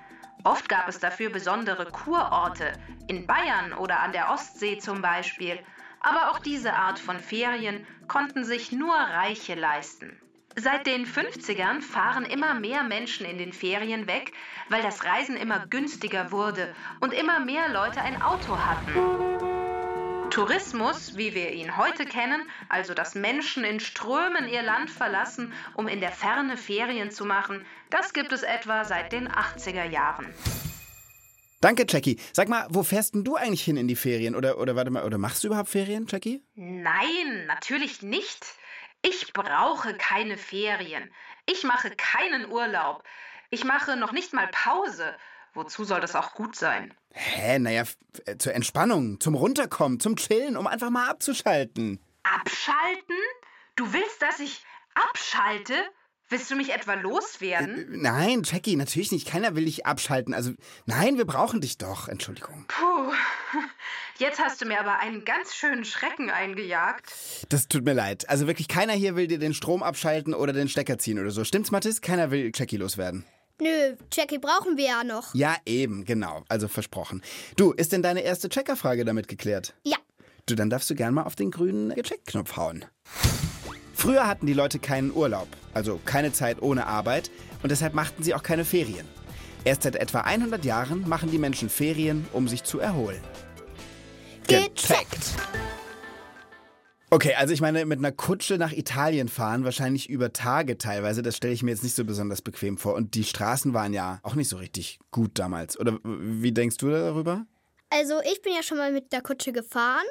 Oft 0.43 0.69
gab 0.69 0.87
es 0.87 0.99
dafür 0.99 1.29
besondere 1.29 1.85
Kurorte, 1.85 2.71
in 3.07 3.27
Bayern 3.27 3.73
oder 3.73 3.99
an 3.99 4.13
der 4.13 4.31
Ostsee 4.31 4.77
zum 4.77 5.01
Beispiel. 5.01 5.59
Aber 5.99 6.31
auch 6.31 6.39
diese 6.39 6.73
Art 6.73 6.97
von 6.97 7.19
Ferien 7.19 7.85
konnten 8.07 8.45
sich 8.45 8.71
nur 8.71 8.95
Reiche 8.95 9.55
leisten. 9.55 10.17
Seit 10.55 10.87
den 10.87 11.05
50ern 11.05 11.81
fahren 11.81 12.25
immer 12.25 12.53
mehr 12.53 12.83
Menschen 12.83 13.25
in 13.25 13.37
den 13.37 13.53
Ferien 13.53 14.07
weg, 14.07 14.33
weil 14.69 14.81
das 14.81 15.03
Reisen 15.03 15.37
immer 15.37 15.67
günstiger 15.67 16.31
wurde 16.31 16.73
und 17.01 17.13
immer 17.13 17.39
mehr 17.39 17.69
Leute 17.69 18.01
ein 18.01 18.21
Auto 18.21 18.57
hatten. 18.57 19.58
Tourismus, 20.39 21.17
wie 21.17 21.33
wir 21.35 21.51
ihn 21.51 21.75
heute 21.75 22.05
kennen, 22.05 22.49
also 22.69 22.93
dass 22.93 23.13
Menschen 23.13 23.65
in 23.65 23.81
Strömen 23.81 24.47
ihr 24.47 24.61
Land 24.61 24.89
verlassen, 24.89 25.51
um 25.75 25.89
in 25.89 25.99
der 25.99 26.13
Ferne 26.13 26.55
Ferien 26.55 27.11
zu 27.11 27.25
machen, 27.25 27.65
das 27.89 28.13
gibt 28.13 28.31
es 28.31 28.43
etwa 28.43 28.85
seit 28.85 29.11
den 29.11 29.27
80er 29.27 29.83
Jahren. 29.83 30.33
Danke, 31.59 31.85
Jackie. 31.85 32.17
Sag 32.31 32.47
mal, 32.47 32.67
wo 32.69 32.83
fährst 32.83 33.15
denn 33.15 33.25
du 33.25 33.35
eigentlich 33.35 33.63
hin 33.63 33.75
in 33.75 33.89
die 33.89 33.97
Ferien? 33.97 34.33
Oder, 34.33 34.59
oder 34.59 34.77
warte 34.77 34.91
mal, 34.91 35.03
oder 35.03 35.17
machst 35.17 35.43
du 35.43 35.47
überhaupt 35.47 35.67
Ferien, 35.67 36.07
Jackie? 36.07 36.41
Nein, 36.55 37.45
natürlich 37.47 38.01
nicht. 38.01 38.45
Ich 39.01 39.33
brauche 39.33 39.93
keine 39.95 40.37
Ferien. 40.37 41.11
Ich 41.47 41.65
mache 41.65 41.91
keinen 41.97 42.49
Urlaub. 42.49 43.03
Ich 43.49 43.65
mache 43.65 43.97
noch 43.97 44.13
nicht 44.13 44.31
mal 44.31 44.47
Pause. 44.53 45.13
Wozu 45.53 45.83
soll 45.83 46.01
das 46.01 46.15
auch 46.15 46.33
gut 46.33 46.55
sein? 46.55 46.93
Hä, 47.11 47.59
naja, 47.59 47.83
äh, 48.25 48.37
zur 48.37 48.53
Entspannung, 48.53 49.19
zum 49.19 49.35
Runterkommen, 49.35 49.99
zum 49.99 50.15
Chillen, 50.15 50.57
um 50.57 50.67
einfach 50.67 50.89
mal 50.89 51.09
abzuschalten. 51.09 51.99
Abschalten? 52.23 53.17
Du 53.75 53.93
willst, 53.93 54.21
dass 54.21 54.39
ich 54.39 54.63
abschalte? 54.93 55.73
Willst 56.31 56.51
du 56.51 56.55
mich 56.55 56.71
etwa 56.71 56.93
loswerden? 56.93 57.87
Nein, 57.89 58.43
Jackie, 58.43 58.75
natürlich 58.75 59.11
nicht. 59.11 59.27
Keiner 59.27 59.55
will 59.55 59.65
dich 59.65 59.87
abschalten. 59.87 60.35
Also, 60.35 60.51
nein, 60.85 61.17
wir 61.17 61.25
brauchen 61.25 61.59
dich 61.59 61.79
doch. 61.79 62.07
Entschuldigung. 62.07 62.65
Puh, 62.67 63.11
jetzt 64.19 64.39
hast 64.39 64.61
du 64.61 64.67
mir 64.67 64.79
aber 64.79 64.99
einen 64.99 65.25
ganz 65.25 65.55
schönen 65.55 65.85
Schrecken 65.85 66.29
eingejagt. 66.29 67.11
Das 67.49 67.67
tut 67.67 67.83
mir 67.83 67.93
leid. 67.93 68.29
Also 68.29 68.45
wirklich, 68.45 68.67
keiner 68.67 68.93
hier 68.93 69.15
will 69.15 69.25
dir 69.25 69.39
den 69.39 69.55
Strom 69.55 69.81
abschalten 69.81 70.35
oder 70.35 70.53
den 70.53 70.69
Stecker 70.69 70.99
ziehen 70.99 71.17
oder 71.17 71.31
so. 71.31 71.43
Stimmt's, 71.43 71.71
Mathis? 71.71 71.99
Keiner 71.99 72.29
will 72.29 72.51
Jackie 72.53 72.77
loswerden. 72.77 73.25
Nö, 73.61 73.95
Jackie 74.11 74.37
brauchen 74.37 74.77
wir 74.77 74.85
ja 74.85 75.03
noch. 75.03 75.35
Ja, 75.35 75.55
eben, 75.65 76.05
genau. 76.05 76.43
Also 76.47 76.67
versprochen. 76.67 77.21
Du, 77.57 77.71
ist 77.71 77.91
denn 77.91 78.01
deine 78.01 78.21
erste 78.21 78.49
Checkerfrage 78.49 79.03
damit 79.05 79.27
geklärt? 79.27 79.73
Ja. 79.83 79.97
Du, 80.45 80.55
dann 80.55 80.69
darfst 80.69 80.89
du 80.89 80.95
gern 80.95 81.13
mal 81.13 81.23
auf 81.23 81.35
den 81.35 81.51
grünen 81.51 81.93
Gecheck-Knopf 81.93 82.55
hauen. 82.57 82.85
Früher 83.93 84.27
hatten 84.27 84.45
die 84.45 84.53
Leute 84.53 84.79
keinen 84.79 85.11
Urlaub, 85.13 85.47
also 85.73 85.99
keine 86.05 86.31
Zeit 86.31 86.61
ohne 86.61 86.87
Arbeit 86.87 87.29
und 87.61 87.69
deshalb 87.69 87.93
machten 87.93 88.23
sie 88.23 88.33
auch 88.33 88.43
keine 88.43 88.63
Ferien. 88.63 89.05
Erst 89.65 89.83
seit 89.83 89.97
etwa 89.97 90.21
100 90.21 90.63
Jahren 90.63 91.07
machen 91.07 91.29
die 91.31 91.37
Menschen 91.37 91.69
Ferien, 91.69 92.25
um 92.31 92.47
sich 92.47 92.63
zu 92.63 92.79
erholen. 92.79 93.21
Gecheckt. 94.47 95.35
Okay, 97.11 97.33
also 97.35 97.53
ich 97.53 97.61
meine, 97.61 97.85
mit 97.85 97.99
einer 97.99 98.11
Kutsche 98.11 98.57
nach 98.57 98.71
Italien 98.71 99.29
fahren, 99.29 99.63
wahrscheinlich 99.63 100.09
über 100.09 100.31
Tage 100.31 100.77
teilweise, 100.77 101.21
das 101.23 101.35
stelle 101.35 101.53
ich 101.53 101.63
mir 101.63 101.71
jetzt 101.71 101.83
nicht 101.83 101.95
so 101.95 102.05
besonders 102.05 102.41
bequem 102.41 102.77
vor. 102.77 102.93
Und 102.93 103.15
die 103.15 103.23
Straßen 103.23 103.73
waren 103.73 103.93
ja 103.93 104.19
auch 104.23 104.35
nicht 104.35 104.49
so 104.49 104.57
richtig 104.57 104.99
gut 105.11 105.31
damals. 105.39 105.79
Oder 105.79 105.97
wie 106.03 106.51
denkst 106.51 106.77
du 106.77 106.89
darüber? 106.89 107.45
Also 107.89 108.15
ich 108.31 108.41
bin 108.43 108.53
ja 108.53 108.61
schon 108.61 108.77
mal 108.77 108.91
mit 108.91 109.11
der 109.11 109.21
Kutsche 109.21 109.51
gefahren 109.51 110.05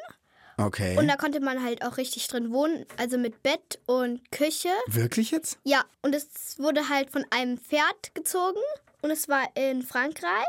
Okay. 0.57 0.99
und 0.99 1.07
da 1.07 1.15
konnte 1.15 1.39
man 1.39 1.63
halt 1.63 1.85
auch 1.85 1.99
richtig 1.99 2.27
drin 2.27 2.51
wohnen, 2.51 2.85
also 2.97 3.17
mit 3.17 3.45
Bett 3.45 3.79
und 3.87 4.29
Küche. 4.33 4.71
Wirklich 4.89 5.31
jetzt? 5.31 5.59
Ja, 5.63 5.85
und 6.03 6.17
es 6.17 6.59
wurde 6.59 6.89
halt 6.89 7.11
von 7.11 7.25
einem 7.31 7.59
Pferd 7.59 8.13
gezogen 8.15 8.59
und 9.03 9.11
es 9.11 9.29
war 9.29 9.45
in 9.55 9.83
Frankreich. 9.83 10.47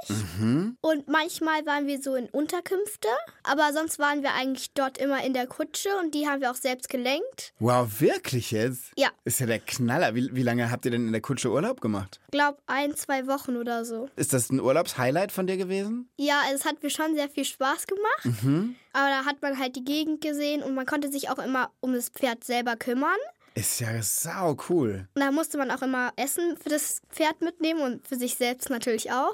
Und 0.81 1.07
manchmal 1.07 1.65
waren 1.65 1.87
wir 1.87 2.01
so 2.01 2.15
in 2.15 2.27
Unterkünfte, 2.29 3.07
aber 3.43 3.73
sonst 3.73 3.99
waren 3.99 4.23
wir 4.23 4.33
eigentlich 4.33 4.71
dort 4.73 4.97
immer 4.97 5.23
in 5.23 5.33
der 5.33 5.47
Kutsche 5.47 5.89
und 5.99 6.13
die 6.15 6.27
haben 6.27 6.41
wir 6.41 6.51
auch 6.51 6.55
selbst 6.55 6.89
gelenkt. 6.89 7.53
Wow, 7.59 7.99
wirklich 7.99 8.51
jetzt? 8.51 8.91
Ja. 8.97 9.09
Ist 9.25 9.39
ja 9.39 9.45
der 9.45 9.59
Knaller. 9.59 10.15
Wie, 10.15 10.29
wie 10.33 10.43
lange 10.43 10.71
habt 10.71 10.85
ihr 10.85 10.91
denn 10.91 11.07
in 11.07 11.11
der 11.11 11.21
Kutsche 11.21 11.51
Urlaub 11.51 11.81
gemacht? 11.81 12.19
Glaub 12.31 12.61
ein, 12.67 12.95
zwei 12.95 13.27
Wochen 13.27 13.57
oder 13.57 13.85
so. 13.85 14.09
Ist 14.15 14.33
das 14.33 14.49
ein 14.49 14.59
Urlaubshighlight 14.59 15.31
von 15.31 15.47
dir 15.47 15.57
gewesen? 15.57 16.09
Ja, 16.17 16.41
es 16.53 16.65
hat 16.65 16.81
mir 16.81 16.89
schon 16.89 17.15
sehr 17.15 17.29
viel 17.29 17.45
Spaß 17.45 17.87
gemacht. 17.87 18.69
Aber 18.93 19.07
da 19.09 19.25
hat 19.25 19.41
man 19.41 19.59
halt 19.59 19.75
die 19.75 19.83
Gegend 19.85 20.21
gesehen 20.21 20.63
und 20.63 20.73
man 20.73 20.85
konnte 20.85 21.11
sich 21.11 21.29
auch 21.29 21.39
immer 21.39 21.71
um 21.79 21.93
das 21.93 22.09
Pferd 22.09 22.43
selber 22.43 22.75
kümmern. 22.75 23.17
Ist 23.55 23.79
ja 23.79 24.01
sau 24.01 24.55
cool. 24.69 25.07
Da 25.15 25.31
musste 25.31 25.57
man 25.57 25.71
auch 25.71 25.81
immer 25.81 26.11
Essen 26.15 26.55
für 26.61 26.69
das 26.69 27.01
Pferd 27.11 27.41
mitnehmen 27.41 27.81
und 27.81 28.07
für 28.07 28.15
sich 28.15 28.35
selbst 28.35 28.69
natürlich 28.69 29.11
auch. 29.11 29.33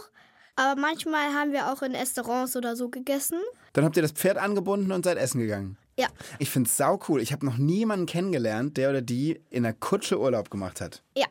Aber 0.56 0.80
manchmal 0.80 1.34
haben 1.34 1.52
wir 1.52 1.72
auch 1.72 1.82
in 1.82 1.94
Restaurants 1.96 2.56
oder 2.56 2.76
so 2.76 2.90
gegessen. 2.90 3.40
Dann 3.74 3.84
habt 3.84 3.98
ihr 3.98 4.02
das 4.02 4.14
Pferd 4.14 4.38
angebunden 4.38 4.92
und 4.92 5.04
seid 5.06 5.18
essen 5.18 5.40
gegangen. 5.42 5.78
Ja, 5.98 6.08
Ich 6.40 6.50
find's 6.50 6.76
sau 6.76 7.00
cool. 7.08 7.22
Ich 7.22 7.32
habe 7.32 7.46
noch 7.46 7.58
niemanden 7.58 8.06
kennengelernt, 8.06 8.78
der 8.78 8.90
oder 8.90 9.02
die 9.02 9.42
in 9.50 9.64
der 9.64 9.74
Kutsche 9.74 10.20
Urlaub 10.20 10.50
gemacht 10.50 10.82
hat. 10.82 11.04
ja. 11.16 11.26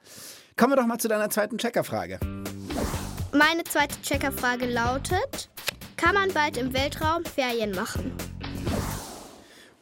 Kommen 0.57 0.73
wir 0.73 0.77
doch 0.77 0.87
mal 0.87 0.99
zu 0.99 1.09
deiner 1.09 1.31
zweiten 1.31 1.59
Checkerfrage. 1.59 2.21
Meine 3.33 3.65
zweite 3.65 4.01
Checkerfrage 4.03 4.67
lautet: 4.67 5.51
Kann 5.97 6.15
man 6.15 6.33
bald 6.33 6.57
im 6.57 6.73
Weltraum 6.73 7.25
Ferien 7.25 7.73
machen? 7.73 8.13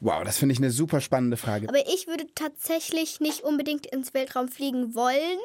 Wow, 0.05 0.25
das 0.25 0.37
finde 0.39 0.53
ich 0.53 0.59
eine 0.59 0.73
super 0.73 1.01
spannende 1.01 1.37
Frage. 1.37 1.69
Aber 1.69 1.79
ich 1.79 2.09
würde 2.09 2.27
tatsächlich 2.35 3.21
nicht 3.21 3.43
unbedingt 3.43 3.87
ins 3.87 4.15
Weltraum 4.15 4.49
fliegen 4.49 4.97
wollen, 4.97 5.39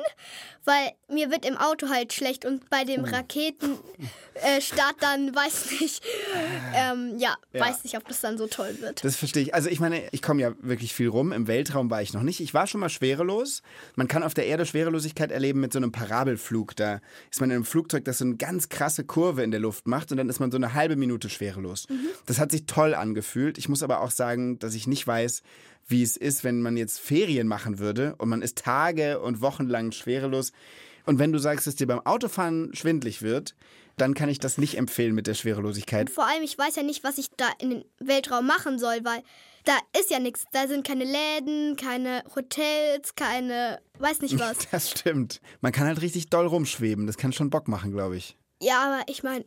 weil 0.66 0.94
mir 1.10 1.30
wird 1.30 1.46
im 1.46 1.56
Auto 1.58 1.90
halt 1.90 2.12
schlecht 2.12 2.44
und 2.44 2.68
bei 2.72 2.84
dem 2.84 3.06
Raketenstart 3.06 4.96
äh, 4.96 5.00
dann 5.00 5.36
weiß 5.36 5.80
nicht, 5.80 6.04
ähm, 6.76 7.20
ja, 7.20 7.36
Ja. 7.54 7.62
weiß 7.68 7.84
nicht, 7.84 7.98
ob 7.98 8.08
das 8.08 8.20
dann 8.22 8.40
so 8.40 8.48
toll 8.48 8.78
wird. 8.82 9.04
Das 9.06 9.16
verstehe 9.16 9.44
ich. 9.44 9.54
Also 9.54 9.70
ich 9.70 9.80
meine, 9.80 10.02
ich 10.12 10.24
komme 10.24 10.42
ja 10.42 10.54
wirklich 10.60 10.92
viel 10.92 11.10
rum. 11.10 11.32
Im 11.34 11.46
Weltraum 11.48 11.92
war 11.92 12.02
ich 12.02 12.14
noch 12.14 12.24
nicht. 12.24 12.40
Ich 12.40 12.56
war 12.56 12.66
schon 12.66 12.82
mal 12.82 12.90
schwerelos. 12.90 13.62
Man 13.96 14.08
kann 14.08 14.24
auf 14.24 14.34
der 14.34 14.48
Erde 14.48 14.66
Schwerelosigkeit 14.66 15.32
erleben 15.32 15.60
mit 15.60 15.72
so 15.72 15.78
einem 15.78 15.92
Parabelflug. 15.92 16.76
Da 16.76 17.00
ist 17.30 17.42
man 17.42 17.52
in 17.52 17.58
einem 17.58 17.66
Flugzeug, 17.66 18.06
das 18.06 18.18
so 18.18 18.26
eine 18.26 18.38
ganz 18.38 18.70
krasse 18.70 19.04
Kurve 19.04 19.44
in 19.44 19.52
der 19.52 19.60
Luft 19.60 19.88
macht 19.88 20.12
und 20.12 20.18
dann 20.18 20.30
ist 20.30 20.40
man 20.40 20.50
so 20.50 20.58
eine 20.58 20.74
halbe 20.74 20.96
Minute 20.96 21.30
schwerelos. 21.30 21.86
Das 22.26 22.40
hat 22.40 22.52
sich 22.52 22.66
toll 22.66 22.96
angefühlt. 22.96 23.60
Ich 23.60 23.70
muss 23.70 23.84
aber 23.84 24.02
auch 24.02 24.10
sagen, 24.12 24.47
dass 24.56 24.76
ich 24.76 24.88
nicht 24.88 25.06
weiß, 25.06 25.44
wie 25.88 26.04
es 26.04 26.18
ist, 26.18 26.44
wenn 26.44 26.62
man 26.62 26.78
jetzt 26.78 27.00
Ferien 27.00 27.48
machen 27.48 27.80
würde 27.80 28.16
und 28.18 28.30
man 28.30 28.42
ist 28.42 28.58
Tage 28.58 29.20
und 29.20 29.42
Wochen 29.42 29.68
lang 29.68 29.92
schwerelos. 29.92 30.52
Und 31.06 31.20
wenn 31.20 31.32
du 31.32 31.40
sagst, 31.40 31.68
dass 31.68 31.76
dir 31.76 31.88
beim 31.88 32.06
Autofahren 32.06 32.74
schwindlig 32.74 33.22
wird, 33.22 33.56
dann 33.98 34.14
kann 34.14 34.30
ich 34.30 34.40
das 34.40 34.58
nicht 34.58 34.78
empfehlen 34.78 35.16
mit 35.16 35.28
der 35.28 35.34
Schwerelosigkeit. 35.34 36.10
Vor 36.10 36.28
allem, 36.28 36.44
ich 36.44 36.58
weiß 36.58 36.76
ja 36.76 36.84
nicht, 36.84 37.04
was 37.04 37.18
ich 37.18 37.30
da 37.36 37.48
in 37.60 37.70
den 37.72 37.86
Weltraum 38.00 38.46
machen 38.46 38.78
soll, 38.78 39.00
weil 39.04 39.24
da 39.66 39.78
ist 40.00 40.12
ja 40.12 40.20
nichts. 40.20 40.46
Da 40.52 40.68
sind 40.68 40.86
keine 40.86 41.04
Läden, 41.04 41.76
keine 41.76 42.24
Hotels, 42.36 43.16
keine, 43.16 43.80
weiß 44.00 44.22
nicht 44.22 44.40
was. 44.40 44.58
Das 44.72 44.92
stimmt. 44.92 45.42
Man 45.62 45.72
kann 45.72 45.88
halt 45.88 46.02
richtig 46.02 46.30
doll 46.30 46.46
rumschweben. 46.46 47.08
Das 47.08 47.18
kann 47.18 47.34
schon 47.34 47.50
Bock 47.50 47.68
machen, 47.68 47.92
glaube 47.92 48.18
ich. 48.18 48.38
Ja, 48.62 48.84
aber 48.86 49.04
ich 49.10 49.24
meine, 49.24 49.46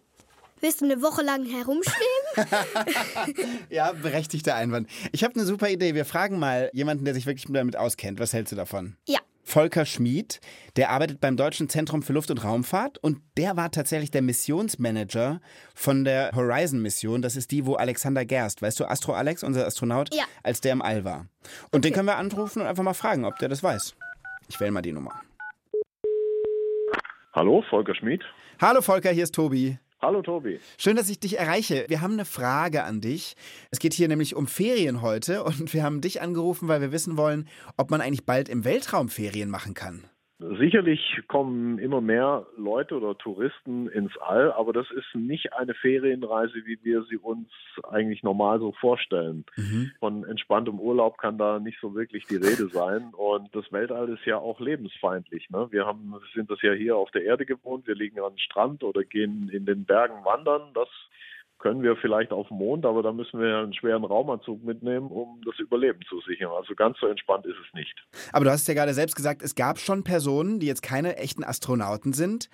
willst 0.60 0.80
du 0.80 0.84
eine 0.86 1.02
Woche 1.02 1.22
lang 1.22 1.44
herumschweben? 1.46 2.06
Ja, 3.70 3.92
berechtigter 3.92 4.54
Einwand. 4.54 4.88
Ich 5.12 5.24
habe 5.24 5.34
eine 5.34 5.44
super 5.44 5.68
Idee. 5.68 5.94
Wir 5.94 6.04
fragen 6.04 6.38
mal 6.38 6.70
jemanden, 6.72 7.04
der 7.04 7.14
sich 7.14 7.26
wirklich 7.26 7.46
damit 7.52 7.76
auskennt. 7.76 8.18
Was 8.20 8.32
hältst 8.32 8.52
du 8.52 8.56
davon? 8.56 8.96
ja. 9.06 9.18
Volker 9.42 9.84
Schmid, 9.84 10.38
der 10.76 10.90
arbeitet 10.90 11.20
beim 11.20 11.36
Deutschen 11.36 11.68
Zentrum 11.68 12.02
für 12.04 12.12
Luft- 12.12 12.30
und 12.30 12.44
Raumfahrt 12.44 12.98
und 12.98 13.18
der 13.36 13.56
war 13.56 13.72
tatsächlich 13.72 14.12
der 14.12 14.22
Missionsmanager 14.22 15.40
von 15.74 16.04
der 16.04 16.30
Horizon-Mission. 16.36 17.20
Das 17.20 17.34
ist 17.34 17.50
die, 17.50 17.66
wo 17.66 17.74
Alexander 17.74 18.24
Gerst, 18.24 18.62
weißt 18.62 18.78
du, 18.78 18.84
Astro 18.84 19.12
Alex, 19.14 19.42
unser 19.42 19.66
Astronaut, 19.66 20.14
Ja. 20.14 20.22
als 20.44 20.60
der 20.60 20.72
im 20.72 20.82
All 20.82 21.04
war. 21.04 21.26
Und 21.72 21.84
den 21.84 21.92
können 21.92 22.06
wir 22.06 22.16
anrufen 22.16 22.60
und 22.62 22.68
einfach 22.68 22.84
mal 22.84 22.94
fragen, 22.94 23.24
ob 23.24 23.38
der 23.40 23.48
das 23.48 23.60
weiß. 23.64 23.96
Ich 24.48 24.60
wähle 24.60 24.70
mal 24.70 24.82
die 24.82 24.92
Nummer. 24.92 25.20
Hallo, 27.32 27.64
Volker 27.70 27.94
Schmid. 27.96 28.22
Hallo 28.60 28.82
Volker, 28.82 29.10
hier 29.10 29.24
ist 29.24 29.34
Tobi. 29.34 29.78
Hallo, 30.02 30.22
Tobi. 30.22 30.58
Schön, 30.78 30.96
dass 30.96 31.10
ich 31.10 31.20
dich 31.20 31.38
erreiche. 31.38 31.84
Wir 31.88 32.00
haben 32.00 32.14
eine 32.14 32.24
Frage 32.24 32.84
an 32.84 33.02
dich. 33.02 33.36
Es 33.70 33.78
geht 33.78 33.92
hier 33.92 34.08
nämlich 34.08 34.34
um 34.34 34.46
Ferien 34.46 35.02
heute 35.02 35.44
und 35.44 35.74
wir 35.74 35.82
haben 35.82 36.00
dich 36.00 36.22
angerufen, 36.22 36.68
weil 36.68 36.80
wir 36.80 36.90
wissen 36.90 37.18
wollen, 37.18 37.46
ob 37.76 37.90
man 37.90 38.00
eigentlich 38.00 38.24
bald 38.24 38.48
im 38.48 38.64
Weltraum 38.64 39.10
Ferien 39.10 39.50
machen 39.50 39.74
kann. 39.74 40.04
Sicherlich 40.58 41.20
kommen 41.28 41.78
immer 41.78 42.00
mehr 42.00 42.46
Leute 42.56 42.96
oder 42.96 43.16
Touristen 43.18 43.88
ins 43.88 44.16
All, 44.16 44.50
aber 44.52 44.72
das 44.72 44.90
ist 44.90 45.14
nicht 45.14 45.52
eine 45.52 45.74
Ferienreise, 45.74 46.64
wie 46.64 46.78
wir 46.82 47.02
sie 47.04 47.18
uns 47.18 47.48
eigentlich 47.90 48.22
normal 48.22 48.58
so 48.58 48.72
vorstellen. 48.72 49.44
Von 49.98 50.24
entspanntem 50.24 50.80
Urlaub 50.80 51.18
kann 51.18 51.36
da 51.36 51.58
nicht 51.58 51.78
so 51.80 51.94
wirklich 51.94 52.24
die 52.24 52.36
Rede 52.36 52.68
sein. 52.68 53.12
Und 53.12 53.54
das 53.54 53.70
Weltall 53.70 54.08
ist 54.08 54.24
ja 54.24 54.38
auch 54.38 54.60
lebensfeindlich. 54.60 55.50
Ne? 55.50 55.68
Wir 55.70 55.84
haben, 55.84 56.14
sind 56.34 56.50
das 56.50 56.62
ja 56.62 56.72
hier 56.72 56.96
auf 56.96 57.10
der 57.10 57.24
Erde 57.24 57.44
gewohnt. 57.44 57.86
Wir 57.86 57.94
liegen 57.94 58.18
am 58.20 58.38
Strand 58.38 58.82
oder 58.82 59.04
gehen 59.04 59.50
in 59.50 59.66
den 59.66 59.84
Bergen 59.84 60.24
wandern. 60.24 60.72
Das 60.72 60.88
können 61.60 61.82
wir 61.82 61.96
vielleicht 61.96 62.32
auf 62.32 62.48
dem 62.48 62.56
Mond, 62.56 62.84
aber 62.84 63.02
da 63.02 63.12
müssen 63.12 63.40
wir 63.40 63.58
einen 63.58 63.74
schweren 63.74 64.04
Raumanzug 64.04 64.64
mitnehmen, 64.64 65.08
um 65.08 65.40
das 65.44 65.58
Überleben 65.58 66.00
zu 66.08 66.20
sichern. 66.20 66.50
Also 66.50 66.74
ganz 66.74 66.98
so 66.98 67.06
entspannt 67.06 67.46
ist 67.46 67.56
es 67.64 67.74
nicht. 67.74 67.94
Aber 68.32 68.46
du 68.46 68.50
hast 68.50 68.66
ja 68.66 68.74
gerade 68.74 68.94
selbst 68.94 69.14
gesagt, 69.14 69.42
es 69.42 69.54
gab 69.54 69.78
schon 69.78 70.02
Personen, 70.02 70.58
die 70.58 70.66
jetzt 70.66 70.82
keine 70.82 71.16
echten 71.16 71.44
Astronauten 71.44 72.12
sind, 72.12 72.48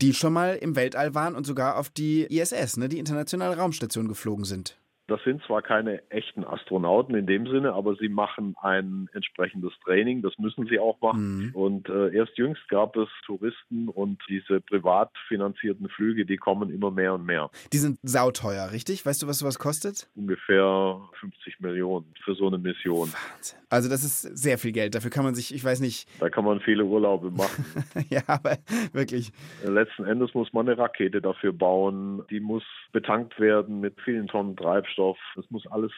die 0.00 0.12
schon 0.12 0.32
mal 0.32 0.56
im 0.56 0.76
Weltall 0.76 1.14
waren 1.14 1.34
und 1.34 1.46
sogar 1.46 1.78
auf 1.78 1.88
die 1.88 2.24
ISS, 2.24 2.76
ne, 2.76 2.88
die 2.88 2.98
internationale 2.98 3.56
Raumstation 3.56 4.08
geflogen 4.08 4.44
sind. 4.44 4.76
Das 5.06 5.22
sind 5.24 5.42
zwar 5.44 5.62
keine 5.62 6.08
echten 6.10 6.44
Astronauten 6.44 7.14
in 7.14 7.26
dem 7.26 7.46
Sinne, 7.46 7.72
aber 7.72 7.94
sie 7.96 8.08
machen 8.08 8.56
ein 8.60 9.08
entsprechendes 9.12 9.72
Training. 9.84 10.22
Das 10.22 10.38
müssen 10.38 10.66
sie 10.66 10.78
auch 10.78 11.00
machen. 11.00 11.50
Und 11.54 11.88
äh, 11.88 12.14
erst 12.14 12.36
jüngst 12.38 12.66
gab 12.68 12.96
es 12.96 13.08
Touristen 13.26 13.88
und 13.88 14.20
diese 14.28 14.60
privat 14.60 15.10
finanzierten 15.28 15.88
Flüge, 15.88 16.24
die 16.24 16.36
kommen 16.36 16.70
immer 16.70 16.90
mehr 16.90 17.14
und 17.14 17.24
mehr. 17.26 17.50
Die 17.72 17.78
sind 17.78 17.98
sauteuer, 18.02 18.72
richtig? 18.72 19.04
Weißt 19.04 19.22
du, 19.22 19.26
was 19.26 19.38
sowas 19.38 19.58
kostet? 19.58 20.08
Ungefähr 20.14 21.00
50 21.20 21.60
Millionen 21.60 22.06
für 22.24 22.34
so 22.34 22.46
eine 22.46 22.58
Mission. 22.58 23.12
Wahnsinn. 23.12 23.58
Also 23.68 23.88
das 23.88 24.04
ist 24.04 24.22
sehr 24.22 24.56
viel 24.58 24.72
Geld. 24.72 24.94
Dafür 24.94 25.10
kann 25.10 25.24
man 25.24 25.34
sich, 25.34 25.54
ich 25.54 25.64
weiß 25.64 25.80
nicht, 25.80 26.08
Da 26.20 26.30
kann 26.30 26.44
man 26.44 26.60
viele 26.60 26.84
Urlaube 26.84 27.30
machen. 27.30 27.64
ja, 28.08 28.22
aber 28.26 28.56
wirklich. 28.92 29.32
Letzten 29.62 30.04
Endes 30.04 30.32
muss 30.34 30.52
man 30.52 30.68
eine 30.68 30.78
Rakete 30.78 31.20
dafür 31.20 31.52
bauen. 31.52 32.22
Die 32.30 32.40
muss 32.40 32.62
betankt 32.92 33.38
werden 33.40 33.80
mit 33.80 34.00
vielen 34.00 34.28
Tonnen 34.28 34.56
Treibstoff. 34.56 34.93
Das 34.96 35.50
muss 35.50 35.66
alles 35.66 35.92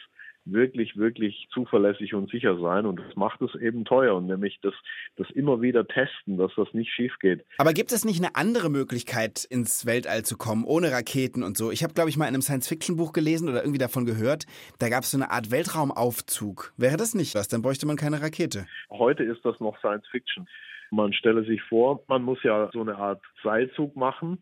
wirklich, 0.51 0.95
wirklich 0.97 1.47
zuverlässig 1.53 2.13
und 2.13 2.29
sicher 2.29 2.57
sein. 2.59 2.85
Und 2.85 2.99
das 2.99 3.15
macht 3.15 3.41
es 3.41 3.53
eben 3.55 3.85
teuer. 3.85 4.15
Und 4.15 4.27
nämlich 4.27 4.59
das, 4.61 4.73
das 5.17 5.29
immer 5.31 5.61
wieder 5.61 5.87
testen, 5.87 6.37
dass 6.37 6.51
das 6.55 6.73
nicht 6.73 6.91
schief 6.91 7.13
geht. 7.19 7.45
Aber 7.57 7.73
gibt 7.73 7.91
es 7.91 8.05
nicht 8.05 8.23
eine 8.23 8.35
andere 8.35 8.69
Möglichkeit, 8.69 9.43
ins 9.43 9.85
Weltall 9.85 10.23
zu 10.23 10.37
kommen, 10.37 10.63
ohne 10.65 10.91
Raketen 10.91 11.43
und 11.43 11.57
so? 11.57 11.71
Ich 11.71 11.83
habe, 11.83 11.93
glaube 11.93 12.09
ich, 12.09 12.17
mal 12.17 12.25
in 12.25 12.33
einem 12.33 12.41
Science-Fiction-Buch 12.41 13.13
gelesen 13.13 13.49
oder 13.49 13.61
irgendwie 13.61 13.79
davon 13.79 14.05
gehört, 14.05 14.45
da 14.79 14.89
gab 14.89 15.03
es 15.03 15.11
so 15.11 15.17
eine 15.17 15.31
Art 15.31 15.51
Weltraumaufzug. 15.51 16.73
Wäre 16.77 16.97
das 16.97 17.13
nicht 17.13 17.35
was? 17.35 17.47
Dann 17.47 17.61
bräuchte 17.61 17.85
man 17.85 17.97
keine 17.97 18.21
Rakete. 18.21 18.67
Heute 18.89 19.23
ist 19.23 19.43
das 19.43 19.59
noch 19.59 19.77
Science 19.79 20.07
Fiction. 20.07 20.47
Man 20.91 21.13
stelle 21.13 21.43
sich 21.43 21.61
vor, 21.63 22.03
man 22.07 22.23
muss 22.23 22.41
ja 22.43 22.69
so 22.73 22.81
eine 22.81 22.97
Art 22.97 23.21
Seilzug 23.43 23.95
machen, 23.95 24.37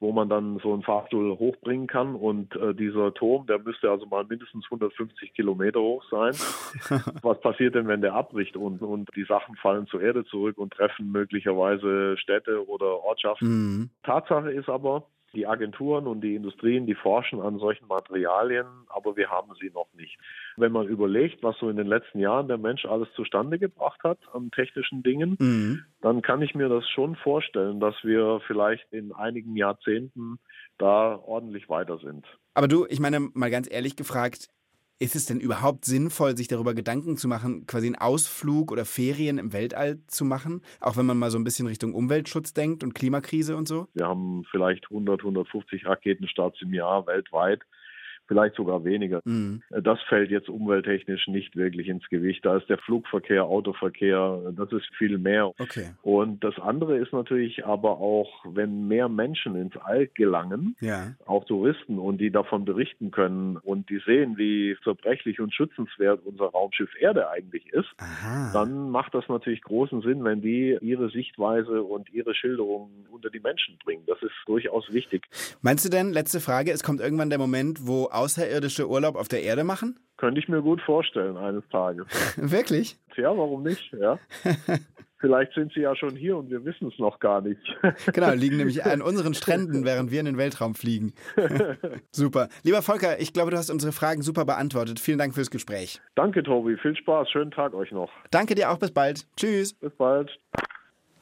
wo 0.00 0.12
man 0.12 0.28
dann 0.28 0.58
so 0.62 0.72
einen 0.72 0.82
Fahrstuhl 0.82 1.38
hochbringen 1.38 1.86
kann. 1.86 2.14
Und 2.14 2.54
äh, 2.56 2.74
dieser 2.74 3.12
Turm, 3.14 3.46
der 3.46 3.58
müsste 3.58 3.90
also 3.90 4.06
mal 4.06 4.24
mindestens 4.24 4.64
150 4.66 5.34
Kilometer 5.34 5.80
hoch 5.80 6.04
sein. 6.10 6.32
Was 7.22 7.40
passiert 7.40 7.74
denn, 7.74 7.88
wenn 7.88 8.00
der 8.00 8.14
abbricht 8.14 8.56
unten 8.56 8.84
und 8.84 9.10
die 9.16 9.24
Sachen 9.24 9.56
fallen 9.56 9.86
zur 9.86 10.00
Erde 10.00 10.24
zurück 10.24 10.58
und 10.58 10.72
treffen 10.72 11.10
möglicherweise 11.10 12.16
Städte 12.18 12.66
oder 12.68 13.02
Ortschaften? 13.04 13.46
Tatsache 14.02 14.50
ist 14.50 14.68
aber, 14.68 15.04
die 15.32 15.46
Agenturen 15.46 16.06
und 16.06 16.20
die 16.22 16.34
Industrien, 16.34 16.86
die 16.86 16.94
forschen 16.94 17.40
an 17.40 17.58
solchen 17.58 17.86
Materialien, 17.86 18.66
aber 18.88 19.16
wir 19.16 19.30
haben 19.30 19.52
sie 19.60 19.70
noch 19.70 19.88
nicht. 19.94 20.18
Wenn 20.56 20.72
man 20.72 20.86
überlegt, 20.88 21.42
was 21.42 21.56
so 21.58 21.68
in 21.68 21.76
den 21.76 21.86
letzten 21.86 22.18
Jahren 22.18 22.48
der 22.48 22.58
Mensch 22.58 22.84
alles 22.84 23.08
zustande 23.14 23.58
gebracht 23.58 24.00
hat 24.02 24.18
an 24.32 24.50
technischen 24.50 25.02
Dingen, 25.02 25.36
Mhm. 25.38 25.84
dann 26.00 26.22
kann 26.22 26.42
ich 26.42 26.54
mir 26.54 26.68
das 26.68 26.88
schon 26.88 27.16
vorstellen, 27.16 27.80
dass 27.80 27.94
wir 28.02 28.40
vielleicht 28.46 28.92
in 28.92 29.12
einigen 29.12 29.56
Jahrzehnten 29.56 30.38
da 30.78 31.16
ordentlich 31.16 31.68
weiter 31.68 31.98
sind. 31.98 32.26
Aber 32.54 32.68
du, 32.68 32.86
ich 32.88 33.00
meine, 33.00 33.20
mal 33.34 33.50
ganz 33.50 33.70
ehrlich 33.70 33.96
gefragt, 33.96 34.48
ist 35.00 35.16
es 35.16 35.24
denn 35.24 35.40
überhaupt 35.40 35.86
sinnvoll, 35.86 36.36
sich 36.36 36.46
darüber 36.46 36.74
Gedanken 36.74 37.16
zu 37.16 37.26
machen, 37.26 37.66
quasi 37.66 37.86
einen 37.86 37.96
Ausflug 37.96 38.70
oder 38.70 38.84
Ferien 38.84 39.38
im 39.38 39.54
Weltall 39.54 39.98
zu 40.06 40.26
machen? 40.26 40.60
Auch 40.78 40.98
wenn 40.98 41.06
man 41.06 41.18
mal 41.18 41.30
so 41.30 41.38
ein 41.38 41.44
bisschen 41.44 41.66
Richtung 41.66 41.94
Umweltschutz 41.94 42.52
denkt 42.52 42.84
und 42.84 42.94
Klimakrise 42.94 43.56
und 43.56 43.66
so? 43.66 43.88
Wir 43.94 44.06
haben 44.06 44.44
vielleicht 44.50 44.84
100, 44.90 45.20
150 45.20 45.86
Raketenstarts 45.86 46.60
im 46.60 46.74
Jahr 46.74 47.06
weltweit, 47.06 47.62
vielleicht 48.30 48.54
sogar 48.54 48.84
weniger. 48.84 49.20
Mhm. 49.24 49.60
Das 49.82 49.98
fällt 50.08 50.30
jetzt 50.30 50.48
umwelttechnisch 50.48 51.26
nicht 51.26 51.56
wirklich 51.56 51.88
ins 51.88 52.08
Gewicht. 52.10 52.44
Da 52.44 52.56
ist 52.56 52.68
der 52.68 52.78
Flugverkehr, 52.78 53.44
Autoverkehr, 53.44 54.52
das 54.56 54.70
ist 54.70 54.86
viel 54.96 55.18
mehr. 55.18 55.48
Okay. 55.58 55.90
Und 56.02 56.44
das 56.44 56.56
andere 56.60 56.96
ist 56.98 57.12
natürlich 57.12 57.66
aber 57.66 57.98
auch, 57.98 58.44
wenn 58.48 58.86
mehr 58.86 59.08
Menschen 59.08 59.56
ins 59.56 59.76
All 59.78 60.06
gelangen, 60.14 60.76
Ja. 60.80 61.14
auch 61.26 61.44
Touristen 61.44 61.98
und 61.98 62.18
die 62.18 62.30
davon 62.30 62.64
berichten 62.64 63.10
können 63.10 63.56
und 63.56 63.90
die 63.90 64.00
sehen, 64.06 64.38
wie 64.38 64.76
zerbrechlich 64.84 65.40
und 65.40 65.52
schützenswert 65.52 66.20
unser 66.24 66.44
Raumschiff 66.46 66.90
Erde 67.00 67.28
eigentlich 67.30 67.66
ist, 67.72 67.88
Aha. 67.98 68.50
dann 68.52 68.90
macht 68.90 69.12
das 69.12 69.24
natürlich 69.28 69.62
großen 69.62 70.02
Sinn, 70.02 70.22
wenn 70.22 70.40
die 70.40 70.78
ihre 70.80 71.10
Sichtweise 71.10 71.82
und 71.82 72.08
ihre 72.12 72.32
Schilderungen 72.36 73.06
unter 73.10 73.28
die 73.30 73.40
Menschen 73.40 73.76
bringen. 73.84 74.04
Das 74.06 74.22
ist 74.22 74.30
durchaus 74.46 74.92
wichtig. 74.92 75.24
Meinst 75.62 75.84
du 75.84 75.88
denn, 75.88 76.12
letzte 76.12 76.38
Frage, 76.38 76.70
es 76.70 76.84
kommt 76.84 77.00
irgendwann 77.00 77.30
der 77.30 77.38
Moment, 77.40 77.86
wo 77.86 78.04
Außerirdische 78.20 78.86
Urlaub 78.88 79.16
auf 79.16 79.28
der 79.28 79.42
Erde 79.42 79.64
machen? 79.64 79.98
Könnte 80.18 80.40
ich 80.40 80.48
mir 80.48 80.60
gut 80.60 80.82
vorstellen 80.82 81.38
eines 81.38 81.66
Tages. 81.70 82.06
Wirklich? 82.36 82.98
Tja, 83.14 83.30
warum 83.36 83.62
nicht? 83.62 83.90
Ja. 83.98 84.18
Vielleicht 85.20 85.52
sind 85.54 85.72
sie 85.74 85.80
ja 85.80 85.94
schon 85.96 86.16
hier 86.16 86.36
und 86.36 86.50
wir 86.50 86.64
wissen 86.64 86.88
es 86.88 86.98
noch 86.98 87.18
gar 87.18 87.40
nicht. 87.42 87.60
Genau, 88.12 88.32
liegen 88.32 88.56
nämlich 88.56 88.84
an 88.84 89.02
unseren 89.02 89.34
Stränden, 89.34 89.84
während 89.84 90.10
wir 90.10 90.20
in 90.20 90.26
den 90.26 90.38
Weltraum 90.38 90.74
fliegen. 90.74 91.12
super. 92.10 92.48
Lieber 92.62 92.82
Volker, 92.82 93.20
ich 93.20 93.32
glaube, 93.32 93.50
du 93.50 93.56
hast 93.56 93.70
unsere 93.70 93.92
Fragen 93.92 94.22
super 94.22 94.44
beantwortet. 94.44 94.98
Vielen 95.00 95.18
Dank 95.18 95.34
fürs 95.34 95.50
Gespräch. 95.50 96.00
Danke, 96.14 96.42
Tobi. 96.42 96.76
Viel 96.78 96.96
Spaß. 96.96 97.30
Schönen 97.30 97.50
Tag 97.50 97.74
euch 97.74 97.90
noch. 97.92 98.10
Danke 98.30 98.54
dir 98.54 98.70
auch, 98.70 98.78
bis 98.78 98.92
bald. 98.92 99.26
Tschüss. 99.36 99.74
Bis 99.74 99.92
bald. 99.92 100.30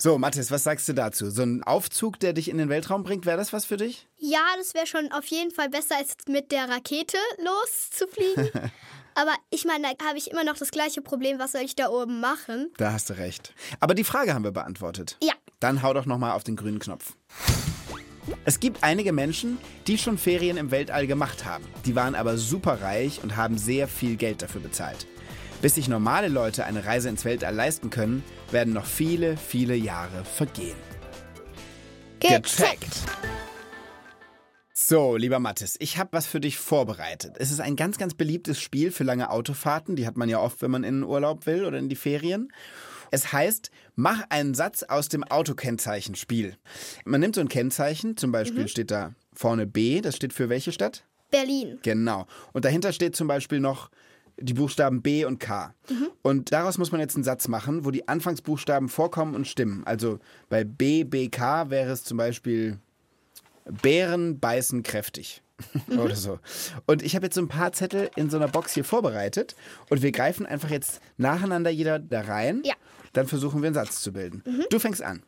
So, 0.00 0.16
Mathis, 0.16 0.52
was 0.52 0.62
sagst 0.62 0.88
du 0.88 0.92
dazu? 0.92 1.28
So 1.28 1.42
ein 1.42 1.64
Aufzug, 1.64 2.20
der 2.20 2.32
dich 2.32 2.48
in 2.48 2.56
den 2.56 2.68
Weltraum 2.68 3.02
bringt, 3.02 3.26
wäre 3.26 3.36
das 3.36 3.52
was 3.52 3.64
für 3.64 3.76
dich? 3.76 4.06
Ja, 4.16 4.38
das 4.56 4.72
wäre 4.72 4.86
schon 4.86 5.10
auf 5.10 5.26
jeden 5.26 5.50
Fall 5.50 5.68
besser, 5.70 5.96
als 5.96 6.14
mit 6.28 6.52
der 6.52 6.68
Rakete 6.68 7.16
loszufliegen. 7.38 8.48
Aber 9.16 9.34
ich 9.50 9.64
meine, 9.64 9.88
da 9.98 10.06
habe 10.06 10.16
ich 10.16 10.30
immer 10.30 10.44
noch 10.44 10.56
das 10.56 10.70
gleiche 10.70 11.02
Problem. 11.02 11.40
Was 11.40 11.50
soll 11.50 11.62
ich 11.62 11.74
da 11.74 11.88
oben 11.88 12.20
machen? 12.20 12.70
Da 12.76 12.92
hast 12.92 13.10
du 13.10 13.14
recht. 13.14 13.52
Aber 13.80 13.96
die 13.96 14.04
Frage 14.04 14.34
haben 14.34 14.44
wir 14.44 14.52
beantwortet. 14.52 15.16
Ja. 15.20 15.34
Dann 15.58 15.82
hau 15.82 15.92
doch 15.92 16.06
nochmal 16.06 16.30
auf 16.30 16.44
den 16.44 16.54
grünen 16.54 16.78
Knopf. 16.78 17.16
Es 18.44 18.60
gibt 18.60 18.84
einige 18.84 19.12
Menschen, 19.12 19.58
die 19.88 19.98
schon 19.98 20.16
Ferien 20.16 20.58
im 20.58 20.70
Weltall 20.70 21.08
gemacht 21.08 21.44
haben. 21.44 21.64
Die 21.86 21.96
waren 21.96 22.14
aber 22.14 22.38
superreich 22.38 23.20
und 23.24 23.34
haben 23.34 23.58
sehr 23.58 23.88
viel 23.88 24.14
Geld 24.14 24.42
dafür 24.42 24.60
bezahlt. 24.60 25.08
Bis 25.60 25.74
sich 25.74 25.88
normale 25.88 26.28
Leute 26.28 26.64
eine 26.66 26.84
Reise 26.84 27.08
ins 27.08 27.24
Weltall 27.24 27.54
leisten 27.54 27.90
können, 27.90 28.22
werden 28.52 28.72
noch 28.72 28.86
viele, 28.86 29.36
viele 29.36 29.74
Jahre 29.74 30.24
vergehen. 30.24 30.76
Gecheckt. 32.20 33.02
So, 34.72 35.16
lieber 35.16 35.40
Mathis, 35.40 35.76
ich 35.80 35.98
habe 35.98 36.10
was 36.12 36.26
für 36.26 36.38
dich 36.38 36.58
vorbereitet. 36.58 37.34
Es 37.38 37.50
ist 37.50 37.60
ein 37.60 37.74
ganz, 37.74 37.98
ganz 37.98 38.14
beliebtes 38.14 38.60
Spiel 38.60 38.92
für 38.92 39.02
lange 39.02 39.30
Autofahrten. 39.30 39.96
Die 39.96 40.06
hat 40.06 40.16
man 40.16 40.28
ja 40.28 40.40
oft, 40.40 40.62
wenn 40.62 40.70
man 40.70 40.84
in 40.84 41.00
den 41.00 41.04
Urlaub 41.04 41.46
will 41.46 41.64
oder 41.64 41.78
in 41.78 41.88
die 41.88 41.96
Ferien. 41.96 42.52
Es 43.10 43.32
heißt, 43.32 43.70
mach 43.96 44.22
einen 44.30 44.54
Satz 44.54 44.84
aus 44.84 45.08
dem 45.08 45.24
Autokennzeichenspiel. 45.24 46.56
Man 47.04 47.20
nimmt 47.20 47.34
so 47.34 47.40
ein 47.40 47.48
Kennzeichen, 47.48 48.16
zum 48.16 48.30
Beispiel 48.30 48.68
steht 48.68 48.92
da 48.92 49.14
vorne 49.32 49.66
B, 49.66 50.00
das 50.00 50.14
steht 50.14 50.32
für 50.32 50.48
welche 50.48 50.70
Stadt? 50.70 51.04
Berlin. 51.30 51.78
Genau. 51.82 52.26
Und 52.52 52.64
dahinter 52.64 52.92
steht 52.92 53.16
zum 53.16 53.26
Beispiel 53.28 53.60
noch 53.60 53.90
die 54.40 54.54
Buchstaben 54.54 55.02
B 55.02 55.24
und 55.24 55.38
K. 55.38 55.74
Und 56.22 56.52
daraus 56.52 56.78
muss 56.78 56.92
man 56.92 57.00
jetzt 57.00 57.16
einen 57.16 57.24
Satz 57.24 57.48
machen, 57.48 57.84
wo 57.84 57.90
die 57.90 58.08
Anfangsbuchstaben 58.08 58.88
vorkommen 58.88 59.34
und 59.34 59.46
stimmen. 59.46 59.82
Also 59.84 60.18
bei 60.48 60.64
B, 60.64 61.04
B, 61.04 61.28
K 61.28 61.70
wäre 61.70 61.90
es 61.90 62.04
zum 62.04 62.18
Beispiel 62.18 62.78
Bären 63.82 64.38
beißen 64.38 64.82
kräftig. 64.82 65.42
Oder 65.98 66.14
so. 66.14 66.38
Und 66.86 67.02
ich 67.02 67.16
habe 67.16 67.26
jetzt 67.26 67.34
so 67.34 67.40
ein 67.40 67.48
paar 67.48 67.72
Zettel 67.72 68.10
in 68.14 68.30
so 68.30 68.36
einer 68.36 68.48
Box 68.48 68.74
hier 68.74 68.84
vorbereitet 68.84 69.56
und 69.90 70.02
wir 70.02 70.12
greifen 70.12 70.46
einfach 70.46 70.70
jetzt 70.70 71.00
nacheinander 71.16 71.70
jeder 71.70 71.98
da 71.98 72.20
rein. 72.20 72.62
Ja. 72.64 72.74
Dann 73.12 73.26
versuchen 73.26 73.62
wir 73.62 73.66
einen 73.66 73.74
Satz 73.74 74.00
zu 74.00 74.12
bilden. 74.12 74.42
Du 74.70 74.78
fängst 74.78 75.02
an. 75.02 75.22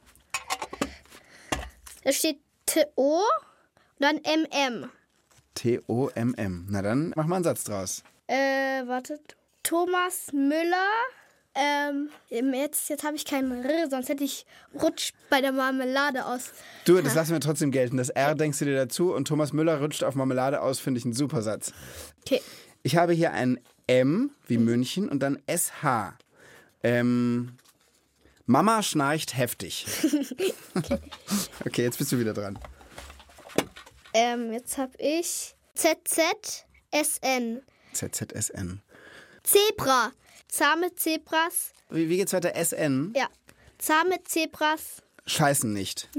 Da 2.05 2.12
steht 2.12 2.38
T-O 2.67 3.19
und 3.19 3.23
dann 3.99 4.17
M-M. 4.19 4.88
T-O-M-M. 5.55 6.67
Na 6.71 6.83
dann 6.83 7.12
mach 7.17 7.26
mal 7.26 7.37
einen 7.37 7.45
Satz 7.45 7.64
draus. 7.64 8.05
Äh, 8.31 8.87
wartet. 8.87 9.37
Thomas 9.65 10.33
Müller. 10.33 10.89
Ähm, 11.57 12.11
jetzt, 12.29 12.89
jetzt 12.89 13.03
habe 13.03 13.17
ich 13.17 13.25
keinen 13.25 13.65
R, 13.65 13.91
sonst 13.91 14.09
hätte 14.09 14.23
ich 14.23 14.47
Rutsch 14.81 15.11
bei 15.29 15.41
der 15.41 15.51
Marmelade 15.51 16.25
aus. 16.25 16.53
Du, 16.85 17.01
das 17.03 17.17
lassen 17.17 17.33
wir 17.33 17.41
trotzdem 17.41 17.73
gelten. 17.73 17.97
Das 17.97 18.09
R 18.09 18.37
denkst 18.37 18.61
du 18.61 18.67
dir 18.67 18.77
dazu 18.77 19.13
und 19.13 19.27
Thomas 19.27 19.53
Müller 19.53 19.81
rutscht 19.81 20.05
auf 20.05 20.15
Marmelade 20.15 20.61
aus, 20.61 20.79
finde 20.79 20.99
ich 20.99 21.05
einen 21.05 21.15
super 21.15 21.43
Satz. 21.43 21.73
Okay. 22.21 22.41
Ich 22.85 22.95
habe 22.95 23.15
hier 23.15 23.33
ein 23.33 23.59
M 23.89 24.31
wie 24.47 24.59
München 24.59 25.09
und 25.09 25.25
dann 25.25 25.43
SH. 25.49 26.15
Ähm, 26.85 27.57
Mama 28.47 28.85
schnarcht 28.85 29.37
heftig. 29.37 29.87
okay, 31.67 31.83
jetzt 31.83 31.99
bist 31.99 32.13
du 32.13 32.21
wieder 32.21 32.33
dran. 32.33 32.57
Ähm, 34.15 34.53
jetzt 34.53 34.79
habe 34.79 34.93
ich 34.99 35.57
ZZSN. 35.75 37.63
ZZSN. 37.93 38.81
Zebra. 39.43 40.13
Zahme 40.49 40.95
Zebras. 40.95 41.73
Wie, 41.91 42.09
wie 42.09 42.17
geht's 42.17 42.33
weiter? 42.33 42.53
SN? 42.55 43.13
Ja. 43.17 43.29
Zahme 43.79 44.23
Zebras. 44.25 45.03
Scheißen 45.27 45.73
nicht. 45.73 46.09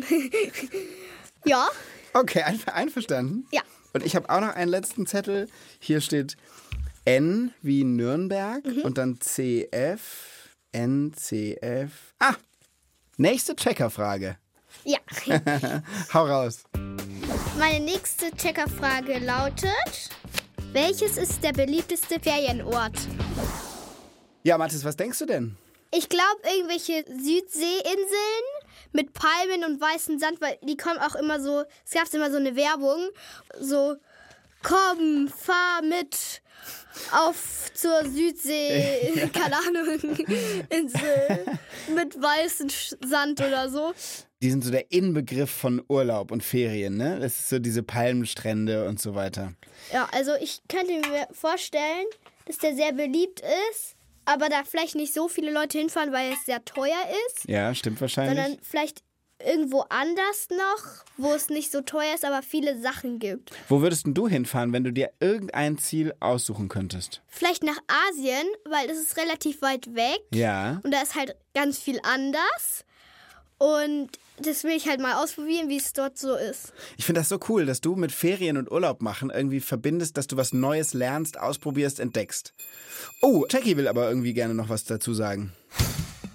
Ja. 1.43 1.69
Okay, 2.13 2.43
ein, 2.43 2.59
einverstanden. 2.67 3.47
Ja. 3.51 3.61
Und 3.93 4.05
ich 4.05 4.15
habe 4.15 4.29
auch 4.29 4.41
noch 4.41 4.53
einen 4.53 4.69
letzten 4.69 5.07
Zettel. 5.07 5.49
Hier 5.79 6.01
steht 6.01 6.37
N 7.05 7.51
wie 7.61 7.83
Nürnberg 7.83 8.63
und 8.83 8.97
dann 8.97 9.19
CF, 9.19 10.53
NCF. 10.71 11.91
Ah, 12.19 12.35
nächste 13.17 13.55
Checkerfrage. 13.55 14.37
Ja. 14.83 14.99
Hau 16.13 16.25
raus. 16.25 16.63
Meine 17.57 17.83
nächste 17.83 18.31
Checkerfrage 18.31 19.17
lautet: 19.19 20.09
Welches 20.73 21.17
ist 21.17 21.43
der 21.43 21.51
beliebteste 21.51 22.17
Ferienort? 22.17 22.93
Ja, 24.43 24.57
Mathis, 24.57 24.85
was 24.85 24.95
denkst 24.95 25.19
du 25.19 25.25
denn? 25.25 25.57
Ich 25.93 26.07
glaube, 26.07 26.41
irgendwelche 26.55 27.03
Südseeinseln 27.07 28.45
mit 28.93 29.11
Palmen 29.11 29.65
und 29.65 29.81
weißem 29.81 30.17
Sand, 30.17 30.39
weil 30.39 30.57
die 30.63 30.77
kommen 30.77 30.97
auch 30.99 31.15
immer 31.15 31.41
so, 31.41 31.65
es 31.85 31.91
gab 31.91 32.13
immer 32.13 32.31
so 32.31 32.37
eine 32.37 32.55
Werbung, 32.55 33.09
so, 33.59 33.97
komm, 34.63 35.27
fahr 35.27 35.81
mit 35.81 36.41
auf 37.11 37.71
zur 37.73 38.05
Südsee, 38.05 39.29
keine 39.33 39.55
Ahnung, 39.57 40.15
Insel 40.69 41.45
mit 41.95 42.21
weißem 42.21 42.69
Sand 43.05 43.39
oder 43.41 43.69
so. 43.69 43.93
Die 44.41 44.49
sind 44.49 44.63
so 44.63 44.71
der 44.71 44.91
Inbegriff 44.91 45.51
von 45.51 45.83
Urlaub 45.87 46.31
und 46.31 46.43
Ferien, 46.43 46.97
ne? 46.97 47.19
Das 47.19 47.39
ist 47.39 47.49
so 47.49 47.59
diese 47.59 47.83
Palmenstrände 47.83 48.87
und 48.87 48.99
so 48.99 49.13
weiter. 49.13 49.53
Ja, 49.93 50.07
also 50.13 50.31
ich 50.41 50.61
könnte 50.67 50.93
mir 50.93 51.27
vorstellen, 51.31 52.07
dass 52.45 52.57
der 52.57 52.75
sehr 52.75 52.91
beliebt 52.91 53.41
ist, 53.71 53.95
aber 54.25 54.49
da 54.49 54.63
vielleicht 54.63 54.95
nicht 54.95 55.13
so 55.13 55.27
viele 55.27 55.51
Leute 55.51 55.77
hinfahren, 55.77 56.11
weil 56.11 56.33
es 56.33 56.45
sehr 56.45 56.63
teuer 56.65 56.97
ist. 57.27 57.47
Ja, 57.47 57.73
stimmt 57.75 58.01
wahrscheinlich. 58.01 58.35
sondern 58.35 58.59
vielleicht 58.63 59.03
irgendwo 59.45 59.81
anders 59.89 60.47
noch, 60.49 61.03
wo 61.17 61.33
es 61.33 61.49
nicht 61.49 61.71
so 61.71 61.81
teuer 61.81 62.13
ist, 62.15 62.25
aber 62.25 62.41
viele 62.41 62.79
Sachen 62.81 63.19
gibt. 63.19 63.51
Wo 63.69 63.81
würdest 63.81 64.03
du 64.07 64.27
hinfahren, 64.27 64.73
wenn 64.73 64.83
du 64.83 64.91
dir 64.93 65.11
irgendein 65.19 65.77
Ziel 65.77 66.13
aussuchen 66.19 66.67
könntest? 66.69 67.21
Vielleicht 67.27 67.63
nach 67.63 67.77
Asien, 68.09 68.45
weil 68.69 68.87
das 68.87 68.97
ist 68.97 69.17
relativ 69.17 69.61
weit 69.61 69.93
weg 69.95 70.19
Ja. 70.31 70.79
und 70.83 70.91
da 70.91 71.01
ist 71.01 71.15
halt 71.15 71.35
ganz 71.53 71.77
viel 71.79 71.99
anders. 72.03 72.85
Und 73.57 74.09
das 74.39 74.63
will 74.63 74.71
ich 74.71 74.87
halt 74.87 74.99
mal 74.99 75.21
ausprobieren, 75.23 75.69
wie 75.69 75.77
es 75.77 75.93
dort 75.93 76.17
so 76.17 76.35
ist. 76.35 76.73
Ich 76.97 77.05
finde 77.05 77.21
das 77.21 77.29
so 77.29 77.39
cool, 77.47 77.67
dass 77.67 77.79
du 77.79 77.95
mit 77.95 78.11
Ferien 78.11 78.57
und 78.57 78.71
Urlaub 78.71 79.03
machen 79.03 79.29
irgendwie 79.29 79.59
verbindest, 79.59 80.17
dass 80.17 80.25
du 80.25 80.35
was 80.35 80.51
Neues 80.51 80.95
lernst, 80.95 81.39
ausprobierst, 81.39 81.99
entdeckst. 81.99 82.53
Oh, 83.21 83.45
Jackie 83.47 83.77
will 83.77 83.87
aber 83.87 84.09
irgendwie 84.09 84.33
gerne 84.33 84.55
noch 84.55 84.69
was 84.69 84.85
dazu 84.85 85.13
sagen. 85.13 85.53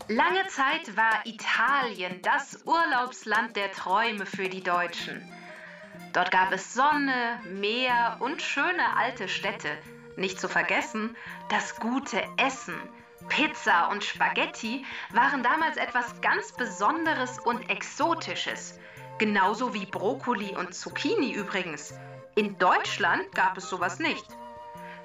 Lange 0.09 0.47
Zeit 0.47 0.97
war 0.97 1.27
Italien 1.27 2.23
das 2.23 2.63
Urlaubsland 2.65 3.57
der 3.57 3.73
Träume 3.73 4.25
für 4.25 4.49
die 4.49 4.63
Deutschen. 4.63 5.21
Dort 6.13 6.31
gab 6.31 6.53
es 6.53 6.75
Sonne, 6.75 7.41
Meer 7.51 8.19
und 8.21 8.41
schöne 8.41 8.97
alte 8.97 9.27
Städte. 9.27 9.77
Nicht 10.17 10.41
zu 10.41 10.49
vergessen, 10.49 11.17
das 11.49 11.75
gute 11.81 12.23
Essen. 12.37 12.77
Pizza 13.29 13.89
und 13.89 14.05
Spaghetti 14.05 14.85
waren 15.13 15.43
damals 15.43 15.77
etwas 15.77 16.21
ganz 16.21 16.53
Besonderes 16.53 17.41
und 17.41 17.69
Exotisches. 17.69 18.79
Genauso 19.19 19.75
wie 19.75 19.87
Brokkoli 19.87 20.55
und 20.55 20.73
Zucchini 20.73 21.33
übrigens. 21.33 21.95
In 22.37 22.57
Deutschland 22.59 23.35
gab 23.35 23.57
es 23.57 23.69
sowas 23.69 23.99
nicht. 23.99 24.27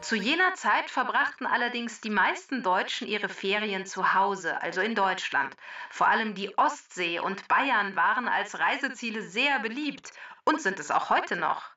Zu 0.01 0.15
jener 0.15 0.55
Zeit 0.55 0.89
verbrachten 0.89 1.45
allerdings 1.45 2.01
die 2.01 2.09
meisten 2.09 2.63
Deutschen 2.63 3.07
ihre 3.07 3.29
Ferien 3.29 3.85
zu 3.85 4.15
Hause, 4.15 4.59
also 4.61 4.81
in 4.81 4.95
Deutschland. 4.95 5.55
Vor 5.89 6.07
allem 6.07 6.33
die 6.33 6.57
Ostsee 6.57 7.19
und 7.19 7.47
Bayern 7.47 7.95
waren 7.95 8.27
als 8.27 8.57
Reiseziele 8.57 9.21
sehr 9.21 9.59
beliebt 9.59 10.11
und 10.43 10.59
sind 10.59 10.79
es 10.79 10.89
auch 10.89 11.11
heute 11.11 11.35
noch. 11.35 11.69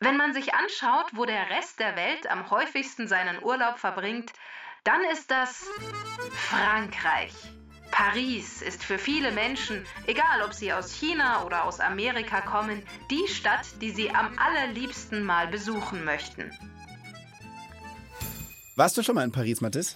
Wenn 0.00 0.18
man 0.18 0.34
sich 0.34 0.54
anschaut, 0.54 1.06
wo 1.12 1.24
der 1.24 1.48
Rest 1.50 1.80
der 1.80 1.96
Welt 1.96 2.30
am 2.30 2.50
häufigsten 2.50 3.08
seinen 3.08 3.42
Urlaub 3.42 3.78
verbringt, 3.78 4.32
dann 4.84 5.02
ist 5.04 5.30
das 5.30 5.66
Frankreich. 6.32 7.32
Paris 7.90 8.62
ist 8.62 8.84
für 8.84 8.98
viele 8.98 9.32
Menschen, 9.32 9.86
egal 10.06 10.42
ob 10.42 10.52
sie 10.52 10.72
aus 10.72 10.92
China 10.92 11.42
oder 11.44 11.64
aus 11.64 11.80
Amerika 11.80 12.40
kommen, 12.40 12.86
die 13.10 13.28
Stadt, 13.28 13.66
die 13.80 13.90
sie 13.90 14.10
am 14.14 14.38
allerliebsten 14.38 15.24
mal 15.24 15.48
besuchen 15.48 16.04
möchten. 16.04 16.50
Warst 18.80 18.96
du 18.96 19.02
schon 19.02 19.14
mal 19.14 19.24
in 19.24 19.30
Paris, 19.30 19.60
Mathis? 19.60 19.94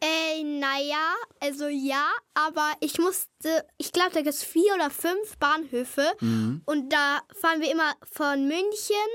Äh, 0.00 0.44
naja, 0.44 1.16
also 1.40 1.66
ja, 1.66 2.06
aber 2.32 2.74
ich 2.78 3.00
musste, 3.00 3.66
ich 3.76 3.90
glaube, 3.90 4.12
da 4.12 4.20
gibt 4.20 4.32
es 4.32 4.44
vier 4.44 4.72
oder 4.76 4.88
fünf 4.88 5.36
Bahnhöfe 5.40 6.06
und 6.64 6.92
da 6.92 7.22
fahren 7.34 7.60
wir 7.60 7.72
immer 7.72 7.92
von 8.12 8.46
München 8.46 9.10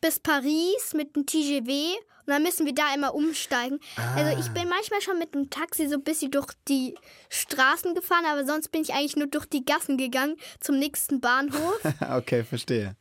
bis 0.00 0.20
Paris 0.20 0.94
mit 0.94 1.16
dem 1.16 1.26
TGV 1.26 1.96
und 2.24 2.28
dann 2.28 2.44
müssen 2.44 2.64
wir 2.64 2.72
da 2.72 2.94
immer 2.94 3.16
umsteigen. 3.16 3.80
Also 4.14 4.38
ich 4.38 4.48
bin 4.50 4.68
manchmal 4.68 5.00
schon 5.00 5.18
mit 5.18 5.34
dem 5.34 5.50
Taxi 5.50 5.88
so 5.88 5.96
ein 5.96 6.04
bisschen 6.04 6.30
durch 6.30 6.52
die 6.68 6.94
Straßen 7.30 7.96
gefahren, 7.96 8.26
aber 8.30 8.46
sonst 8.46 8.68
bin 8.68 8.82
ich 8.82 8.94
eigentlich 8.94 9.16
nur 9.16 9.26
durch 9.26 9.46
die 9.46 9.64
Gassen 9.64 9.98
gegangen 9.98 10.36
zum 10.60 10.78
nächsten 10.78 11.20
Bahnhof. 11.20 11.80
okay, 12.16 12.44
verstehe. 12.44 12.94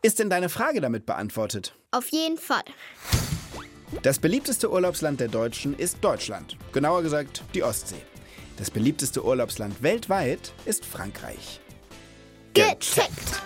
Ist 0.00 0.20
denn 0.20 0.30
deine 0.30 0.48
Frage 0.48 0.80
damit 0.80 1.04
beantwortet? 1.04 1.74
Auf 1.90 2.08
jeden 2.08 2.38
Fall. 2.38 2.64
Das 4.02 4.18
beliebteste 4.18 4.70
Urlaubsland 4.70 5.20
der 5.20 5.28
Deutschen 5.28 5.76
ist 5.76 5.98
Deutschland. 6.00 6.56
Genauer 6.72 7.02
gesagt 7.02 7.42
die 7.54 7.62
Ostsee. 7.62 8.02
Das 8.56 8.70
beliebteste 8.70 9.24
Urlaubsland 9.24 9.82
weltweit 9.82 10.52
ist 10.64 10.84
Frankreich. 10.84 11.60
Gecheckt. 12.54 13.42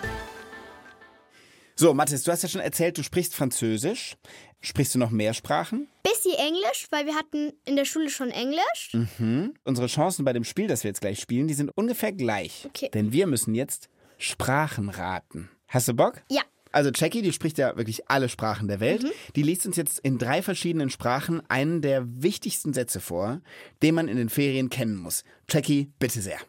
So, 1.75 1.93
Mathis, 1.93 2.23
du 2.23 2.31
hast 2.31 2.43
ja 2.43 2.49
schon 2.49 2.61
erzählt, 2.61 2.97
du 2.97 3.03
sprichst 3.03 3.35
Französisch. 3.35 4.15
Sprichst 4.61 4.93
du 4.93 4.99
noch 4.99 5.09
mehr 5.09 5.33
Sprachen? 5.33 5.87
Bisschen 6.03 6.37
Englisch, 6.37 6.85
weil 6.91 7.07
wir 7.07 7.15
hatten 7.15 7.51
in 7.65 7.75
der 7.75 7.85
Schule 7.85 8.09
schon 8.09 8.29
Englisch. 8.29 8.93
Mhm. 8.93 9.55
Unsere 9.63 9.87
Chancen 9.87 10.23
bei 10.23 10.33
dem 10.33 10.43
Spiel, 10.43 10.67
das 10.67 10.83
wir 10.83 10.89
jetzt 10.89 11.01
gleich 11.01 11.19
spielen, 11.19 11.47
die 11.47 11.55
sind 11.55 11.71
ungefähr 11.75 12.11
gleich. 12.11 12.65
Okay. 12.67 12.89
Denn 12.93 13.11
wir 13.11 13.25
müssen 13.25 13.55
jetzt 13.55 13.89
Sprachen 14.19 14.89
raten. 14.89 15.49
Hast 15.67 15.87
du 15.87 15.93
Bock? 15.93 16.21
Ja. 16.29 16.41
Also 16.71 16.89
Jackie, 16.93 17.21
die 17.21 17.33
spricht 17.33 17.57
ja 17.57 17.75
wirklich 17.75 18.09
alle 18.09 18.29
Sprachen 18.29 18.67
der 18.67 18.79
Welt. 18.79 19.05
Die 19.35 19.43
liest 19.43 19.65
uns 19.65 19.75
jetzt 19.75 19.99
in 19.99 20.17
drei 20.17 20.41
verschiedenen 20.41 20.89
Sprachen 20.89 21.41
einen 21.49 21.81
der 21.81 22.03
wichtigsten 22.05 22.73
Sätze 22.73 23.01
vor, 23.01 23.41
den 23.81 23.95
man 23.95 24.07
in 24.07 24.17
den 24.17 24.29
Ferien 24.29 24.69
kennen 24.69 24.95
muss. 24.95 25.23
Jackie, 25.49 25.91
bitte 25.99 26.21
sehr. 26.21 26.39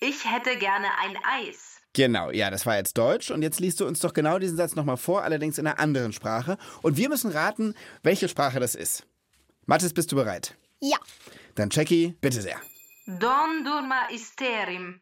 Ich 0.00 0.24
hätte 0.24 0.56
gerne 0.58 0.86
ein 1.02 1.16
Eis. 1.24 1.76
Genau, 1.94 2.30
ja, 2.30 2.50
das 2.50 2.66
war 2.66 2.76
jetzt 2.76 2.98
Deutsch. 2.98 3.30
Und 3.30 3.42
jetzt 3.42 3.58
liest 3.58 3.80
du 3.80 3.86
uns 3.86 4.00
doch 4.00 4.12
genau 4.12 4.38
diesen 4.38 4.56
Satz 4.56 4.76
nochmal 4.76 4.98
vor, 4.98 5.22
allerdings 5.22 5.58
in 5.58 5.66
einer 5.66 5.78
anderen 5.78 6.12
Sprache. 6.12 6.58
Und 6.82 6.96
wir 6.96 7.08
müssen 7.08 7.30
raten, 7.30 7.74
welche 8.02 8.28
Sprache 8.28 8.60
das 8.60 8.74
ist. 8.74 9.06
Mathis, 9.64 9.94
bist 9.94 10.12
du 10.12 10.16
bereit? 10.16 10.54
Ja. 10.80 10.98
Dann 11.54 11.70
Jackie, 11.70 12.14
bitte 12.20 12.42
sehr. 12.42 12.60
Don 13.06 13.64
durma 13.64 14.08
isterim. 14.10 15.00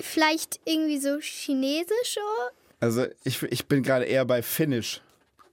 Vielleicht 0.00 0.60
irgendwie 0.64 0.98
so 0.98 1.18
Chinesisch 1.18 2.18
oder? 2.18 2.57
Also 2.80 3.06
ich, 3.24 3.42
ich 3.42 3.66
bin 3.66 3.82
gerade 3.82 4.04
eher 4.04 4.24
bei 4.24 4.42
Finnisch. 4.42 5.00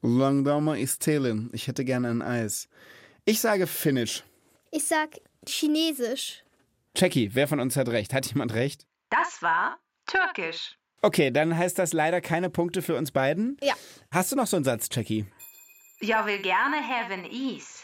Langdama 0.01 0.75
ist 0.75 0.99
Telen. 1.01 1.49
Ich 1.53 1.67
hätte 1.67 1.83
gerne 1.83 2.09
ein 2.09 2.21
Eis. 2.21 2.69
Ich 3.25 3.39
sage 3.41 3.65
Finnisch. 3.65 4.23
Ich 4.71 4.85
sag 4.85 5.09
Chinesisch. 5.47 6.43
Jackie, 6.95 7.31
wer 7.33 7.47
von 7.47 7.59
uns 7.59 7.75
hat 7.75 7.89
recht? 7.89 8.13
Hat 8.13 8.25
jemand 8.27 8.53
recht? 8.53 8.85
Das 9.09 9.41
war 9.41 9.77
Türkisch. 10.05 10.77
Okay, 11.01 11.31
dann 11.31 11.57
heißt 11.57 11.77
das 11.77 11.93
leider 11.93 12.21
keine 12.21 12.49
Punkte 12.49 12.81
für 12.81 12.95
uns 12.95 13.11
beiden. 13.11 13.57
Ja. 13.61 13.73
Hast 14.11 14.31
du 14.31 14.35
noch 14.35 14.47
so 14.47 14.55
einen 14.55 14.65
Satz, 14.65 14.87
Jackie? 14.91 15.25
Jag 16.01 16.25
vill 16.25 16.41
gerne 16.41 16.77
haben 16.77 17.25
is. 17.25 17.81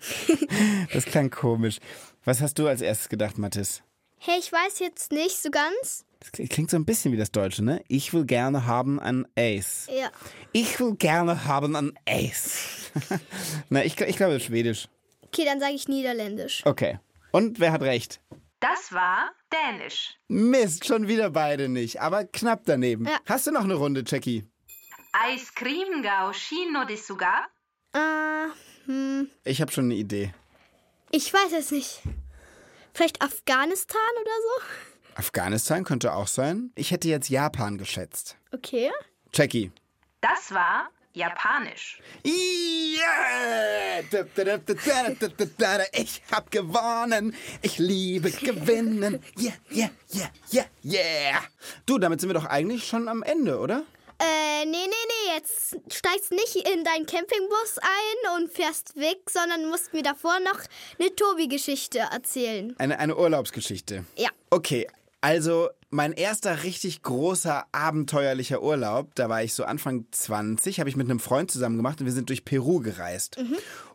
Das 0.92 1.04
klang 1.04 1.30
komisch. 1.30 1.78
Was 2.24 2.40
hast 2.40 2.58
du 2.58 2.66
als 2.66 2.80
erstes 2.80 3.08
gedacht, 3.08 3.38
Mathis? 3.38 3.82
Hey, 4.18 4.38
ich 4.38 4.50
weiß 4.50 4.78
jetzt 4.78 5.12
nicht 5.12 5.36
so 5.40 5.50
ganz. 5.50 6.04
Das 6.32 6.48
klingt, 6.48 6.70
so 6.70 6.76
ein 6.76 6.84
bisschen 6.84 7.12
wie 7.12 7.16
das 7.16 7.30
Deutsche, 7.30 7.62
ne? 7.62 7.82
Ich 7.88 8.12
will 8.14 8.24
gerne 8.24 8.66
haben 8.66 8.98
ein 8.98 9.26
Ace. 9.36 9.86
Ja. 9.90 10.10
Ich 10.52 10.80
will 10.80 10.94
gerne 10.96 11.44
haben 11.44 11.76
ein 11.76 11.92
Ace. 12.08 12.90
Na, 13.68 13.84
ich, 13.84 14.00
ich 14.00 14.16
glaube 14.16 14.40
Schwedisch. 14.40 14.88
Okay, 15.26 15.44
dann 15.44 15.60
sage 15.60 15.74
ich 15.74 15.86
Niederländisch. 15.88 16.62
Okay. 16.64 16.98
Und 17.32 17.60
wer 17.60 17.72
hat 17.72 17.82
recht? 17.82 18.20
Das 18.60 18.92
war 18.92 19.30
Dänisch. 19.52 20.14
Mist, 20.28 20.86
schon 20.86 21.06
wieder 21.08 21.30
beide 21.30 21.68
nicht, 21.68 22.00
aber 22.00 22.24
knapp 22.24 22.62
daneben. 22.64 23.04
Ja. 23.06 23.18
Hast 23.26 23.46
du 23.46 23.50
noch 23.52 23.64
eine 23.64 23.74
Runde, 23.74 24.02
Jackie? 24.06 24.44
Ice 25.34 25.52
cream 25.54 26.02
gao 26.02 26.32
shino 26.32 26.84
desuga. 26.86 27.46
Äh, 27.92 28.46
hm, 28.86 29.28
Ich 29.44 29.60
habe 29.60 29.70
schon 29.70 29.84
eine 29.84 29.94
Idee. 29.94 30.32
ich 31.10 31.32
weiß 31.32 31.52
es 31.52 31.70
nicht. 31.70 32.00
Vielleicht 32.94 33.22
Afghanistan 33.22 34.00
oder 34.20 34.30
so? 34.30 34.64
Afghanistan 35.14 35.84
könnte 35.84 36.12
auch 36.14 36.28
sein. 36.28 36.72
Ich 36.74 36.90
hätte 36.90 37.08
jetzt 37.08 37.28
Japan 37.28 37.78
geschätzt. 37.78 38.36
Okay. 38.52 38.90
Jackie. 39.32 39.72
Das 40.20 40.52
war 40.52 40.88
Japanisch. 41.14 42.00
Yeah! 42.26 44.02
Ich 45.92 46.22
hab 46.30 46.50
gewonnen. 46.50 47.36
Ich 47.62 47.78
liebe 47.78 48.30
gewinnen. 48.30 49.22
Yeah, 49.38 49.52
yeah, 49.70 49.90
yeah, 50.12 50.30
yeah, 50.52 50.64
yeah. 50.82 51.40
Du, 51.86 51.98
damit 51.98 52.20
sind 52.20 52.30
wir 52.30 52.34
doch 52.34 52.46
eigentlich 52.46 52.84
schon 52.86 53.08
am 53.08 53.22
Ende, 53.22 53.58
oder? 53.60 53.84
Äh, 54.18 54.64
nee, 54.64 54.72
nee, 54.72 54.86
nee, 54.86 55.34
jetzt 55.34 55.76
steigst 55.92 56.30
nicht 56.30 56.56
in 56.56 56.84
deinen 56.84 57.06
Campingbus 57.06 57.78
ein 57.78 58.36
und 58.42 58.52
fährst 58.52 58.96
weg, 58.96 59.18
sondern 59.30 59.68
musst 59.68 59.92
mir 59.92 60.02
davor 60.02 60.38
noch 60.40 60.60
eine 60.98 61.14
Tobi-Geschichte 61.14 61.98
erzählen. 61.98 62.74
Eine, 62.78 62.98
eine 62.98 63.16
Urlaubsgeschichte. 63.16 64.04
Ja. 64.16 64.30
Okay, 64.50 64.88
also 65.24 65.70
mein 65.88 66.12
erster 66.12 66.64
richtig 66.64 67.00
großer 67.02 67.64
abenteuerlicher 67.72 68.62
Urlaub, 68.62 69.14
da 69.14 69.30
war 69.30 69.42
ich 69.42 69.54
so 69.54 69.64
Anfang 69.64 70.04
20, 70.10 70.80
habe 70.80 70.90
ich 70.90 70.96
mit 70.96 71.08
einem 71.08 71.18
Freund 71.18 71.50
zusammen 71.50 71.78
gemacht 71.78 71.98
und 71.98 72.04
wir 72.04 72.12
sind 72.12 72.28
durch 72.28 72.44
Peru 72.44 72.80
gereist. 72.80 73.38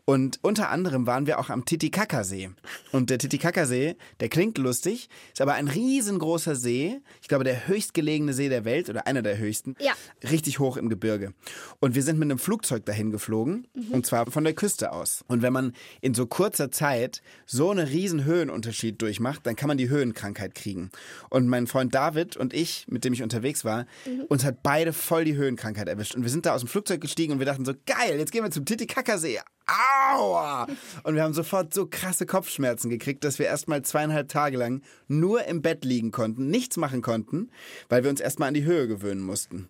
Und 0.10 0.40
unter 0.42 0.72
anderem 0.72 1.06
waren 1.06 1.28
wir 1.28 1.38
auch 1.38 1.52
am 1.52 1.66
Titicaca-See. 1.66 2.50
Und 2.92 3.12
der 3.12 3.20
Titicaca-See, 3.20 3.96
der 4.20 4.30
klingt 4.30 4.58
lustig, 4.58 5.08
ist 5.32 5.40
aber 5.40 5.54
ein 5.54 5.68
riesengroßer 5.68 6.56
See. 6.56 7.00
Ich 7.22 7.28
glaube, 7.28 7.44
der 7.44 7.68
höchstgelegene 7.68 8.34
See 8.34 8.50
der 8.50 8.66
Welt 8.66 8.90
oder 8.90 9.06
einer 9.06 9.22
der 9.22 9.38
höchsten. 9.38 9.76
Ja. 9.80 9.92
Richtig 10.28 10.58
hoch 10.58 10.78
im 10.78 10.90
Gebirge. 10.90 11.36
Und 11.80 11.94
wir 11.94 12.02
sind 12.02 12.18
mit 12.18 12.26
einem 12.26 12.40
Flugzeug 12.40 12.88
dahin 12.88 13.12
geflogen. 13.12 13.68
Und 13.92 14.08
zwar 14.08 14.26
von 14.32 14.44
der 14.44 14.56
Küste 14.56 14.94
aus. 14.94 15.24
Und 15.28 15.44
wenn 15.44 15.54
man 15.54 15.74
in 16.02 16.16
so 16.16 16.26
kurzer 16.26 16.72
Zeit 16.72 17.22
so 17.46 17.70
einen 17.70 17.86
riesen 17.88 18.26
Höhenunterschied 18.26 19.00
durchmacht, 19.00 19.46
dann 19.46 19.56
kann 19.56 19.68
man 19.68 19.78
die 19.78 19.90
Höhenkrankheit 19.90 20.56
kriegen. 20.56 20.90
Und 21.30 21.48
mein 21.48 21.68
Freund 21.68 21.94
David 21.94 22.36
und 22.36 22.56
ich, 22.56 22.88
mit 22.88 23.06
dem 23.06 23.14
ich 23.14 23.22
unterwegs 23.22 23.64
war, 23.64 23.86
uns 24.28 24.44
hat 24.44 24.64
beide 24.64 24.92
voll 24.92 25.24
die 25.24 25.36
Höhenkrankheit 25.36 25.88
erwischt. 25.88 26.16
Und 26.16 26.24
wir 26.24 26.32
sind 26.32 26.48
da 26.48 26.56
aus 26.56 26.62
dem 26.62 26.68
Flugzeug 26.68 27.00
gestiegen 27.00 27.34
und 27.34 27.38
wir 27.38 27.46
dachten 27.46 27.64
so, 27.64 27.74
geil, 27.86 28.18
jetzt 28.18 28.32
gehen 28.32 28.44
wir 28.44 28.50
zum 28.50 28.66
Titicaca-See. 28.66 29.38
Aua! 29.70 30.68
Und 31.04 31.16
wir 31.16 31.24
haben 31.24 31.34
sofort 31.34 31.74
so 31.74 31.86
krasse 31.86 32.26
Kopfschmerzen 32.26 32.90
gekriegt, 32.90 33.24
dass 33.24 33.40
wir 33.40 33.46
erstmal 33.46 33.84
zweieinhalb 33.84 34.28
Tage 34.28 34.58
lang 34.58 34.82
nur 35.08 35.46
im 35.46 35.62
Bett 35.62 35.86
liegen 35.86 36.12
konnten, 36.12 36.50
nichts 36.50 36.78
machen 36.78 37.02
konnten, 37.02 37.52
weil 37.88 38.04
wir 38.04 38.10
uns 38.10 38.20
erstmal 38.20 38.48
an 38.48 38.54
die 38.54 38.64
Höhe 38.64 38.88
gewöhnen 38.88 39.22
mussten. 39.22 39.70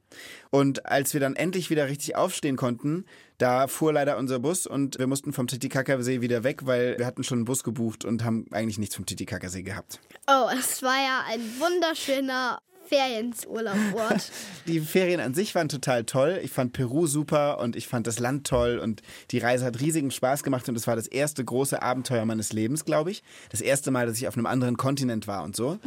Und 0.50 0.86
als 0.86 1.14
wir 1.14 1.20
dann 1.20 1.36
endlich 1.36 1.70
wieder 1.70 1.88
richtig 1.88 2.16
aufstehen 2.16 2.56
konnten, 2.56 3.06
da 3.38 3.68
fuhr 3.68 3.94
leider 3.94 4.18
unser 4.18 4.40
Bus 4.40 4.68
und 4.68 5.00
wir 5.00 5.08
mussten 5.08 5.34
vom 5.34 5.48
Titicaca-See 5.48 6.22
wieder 6.22 6.44
weg, 6.44 6.66
weil 6.66 6.98
wir 6.98 7.06
hatten 7.06 7.24
schon 7.24 7.40
einen 7.40 7.46
Bus 7.46 7.64
gebucht 7.64 8.06
und 8.06 8.24
haben 8.24 8.46
eigentlich 8.52 8.78
nichts 8.78 8.96
vom 8.96 9.06
Titicaca-See 9.06 9.64
gehabt. 9.64 10.00
Oh, 10.28 10.50
das 10.52 10.82
war 10.82 10.98
ja 10.98 11.24
ein 11.30 11.42
wunderschöner 11.60 12.60
Ferienurlaubort. 12.90 14.32
Die 14.68 14.80
Ferien 14.80 15.20
an 15.20 15.34
sich 15.34 15.54
waren 15.56 15.70
total 15.70 16.04
toll. 16.04 16.40
Ich 16.44 16.52
fand 16.52 16.74
Peru 16.74 17.08
super 17.08 17.60
und 17.60 17.76
ich 17.76 17.88
fand 17.88 18.08
das 18.08 18.20
Land 18.20 18.48
toll 18.48 18.80
und 18.80 19.02
die 19.32 19.38
Reise 19.38 19.66
hat 19.66 19.80
riesigen 19.80 20.12
Spaß 20.12 20.44
gemacht 20.44 20.68
und 20.68 20.76
es 20.76 20.88
war 20.88 20.96
das 20.96 21.08
erste 21.08 21.46
große 21.46 21.82
Abenteuer 21.82 22.26
meines 22.26 22.52
Lebens, 22.52 22.86
glaube 22.86 23.12
ich. 23.12 23.24
Das 23.52 23.62
erste 23.62 23.92
Mal, 23.92 24.08
dass 24.08 24.18
ich 24.18 24.28
auf 24.28 24.36
einem 24.36 24.46
anderen 24.46 24.78
Kontinent 24.78 25.28
war 25.28 25.44
und 25.44 25.56
so. 25.56 25.80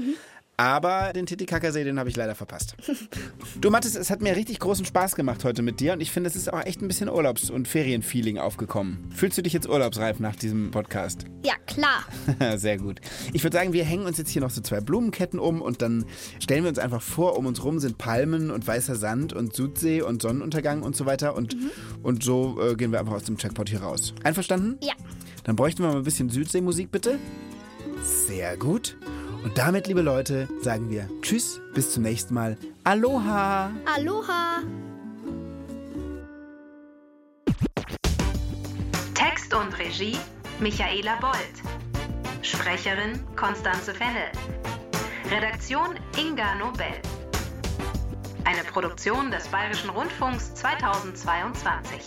Aber 0.62 1.12
den 1.12 1.26
Titicacasee, 1.26 1.82
den 1.82 1.98
habe 1.98 2.08
ich 2.08 2.14
leider 2.14 2.36
verpasst. 2.36 2.76
Du, 3.60 3.70
Mathis, 3.70 3.94
es 3.96 4.10
hat 4.10 4.22
mir 4.22 4.34
richtig 4.34 4.58
großen 4.58 4.84
Spaß 4.84 5.14
gemacht 5.14 5.44
heute 5.44 5.62
mit 5.62 5.78
dir 5.78 5.92
und 5.92 6.00
ich 6.00 6.10
finde, 6.10 6.28
es 6.28 6.36
ist 6.36 6.52
auch 6.52 6.64
echt 6.64 6.80
ein 6.82 6.88
bisschen 6.88 7.08
Urlaubs- 7.08 7.50
und 7.50 7.68
Ferienfeeling 7.68 8.38
aufgekommen. 8.38 9.10
Fühlst 9.14 9.38
du 9.38 9.42
dich 9.42 9.52
jetzt 9.52 9.68
urlaubsreif 9.68 10.20
nach 10.20 10.34
diesem 10.34 10.70
Podcast? 10.70 11.26
ja, 11.44 11.54
klar. 11.66 12.04
Sehr 12.58 12.78
gut. 12.78 13.00
Ich 13.32 13.42
würde 13.42 13.56
sagen, 13.56 13.72
wir 13.72 13.84
hängen 13.84 14.06
uns 14.06 14.18
jetzt 14.18 14.30
hier 14.30 14.42
noch 14.42 14.50
so 14.50 14.60
zwei 14.60 14.80
Blumenketten 14.80 15.38
um 15.38 15.60
und 15.60 15.82
dann 15.82 16.04
stellen 16.40 16.64
wir 16.64 16.68
uns 16.68 16.78
einfach 16.78 17.02
vor, 17.02 17.36
um 17.36 17.46
uns 17.46 17.62
rum 17.64 17.78
sind 17.78 17.98
Palmen 17.98 18.50
und 18.50 18.66
weißer 18.66 18.96
Sand 18.96 19.32
und 19.32 19.54
Sudsee 19.54 20.02
und 20.02 20.22
Sonnenuntergang 20.22 20.82
und 20.82 20.96
so 20.96 21.06
weiter 21.06 21.34
und, 21.34 21.56
und 22.02 22.22
so 22.22 22.60
äh, 22.60 22.74
gehen 22.74 22.92
wir 22.92 23.00
einfach 23.00 23.14
aus 23.14 23.24
dem 23.24 23.36
Checkpot 23.36 23.68
hier 23.68 23.82
raus. 23.82 24.14
Einverstanden? 24.22 24.78
Ja. 24.82 24.94
Dann 25.44 25.56
bräuchten 25.56 25.82
wir 25.82 25.88
mal 25.88 25.96
ein 25.96 26.04
bisschen 26.04 26.30
Südseemusik, 26.30 26.90
bitte. 26.90 27.18
Sehr 28.02 28.56
gut. 28.56 28.96
Und 29.42 29.58
damit, 29.58 29.88
liebe 29.88 30.02
Leute, 30.02 30.48
sagen 30.60 30.88
wir 30.88 31.08
Tschüss, 31.20 31.60
bis 31.74 31.92
zum 31.92 32.04
nächsten 32.04 32.34
Mal. 32.34 32.56
Aloha! 32.84 33.72
Aloha. 33.84 34.60
Text 39.14 39.52
und 39.52 39.76
Regie 39.78 40.16
Michaela 40.60 41.16
Bold. 41.20 42.42
Sprecherin 42.42 43.20
Konstanze 43.36 43.92
Fennel. 43.92 44.30
Redaktion 45.30 45.96
Inga 46.16 46.54
Nobel. 46.56 46.86
Eine 48.44 48.64
Produktion 48.64 49.30
des 49.30 49.46
Bayerischen 49.48 49.90
Rundfunks 49.90 50.54
2022. 50.54 52.00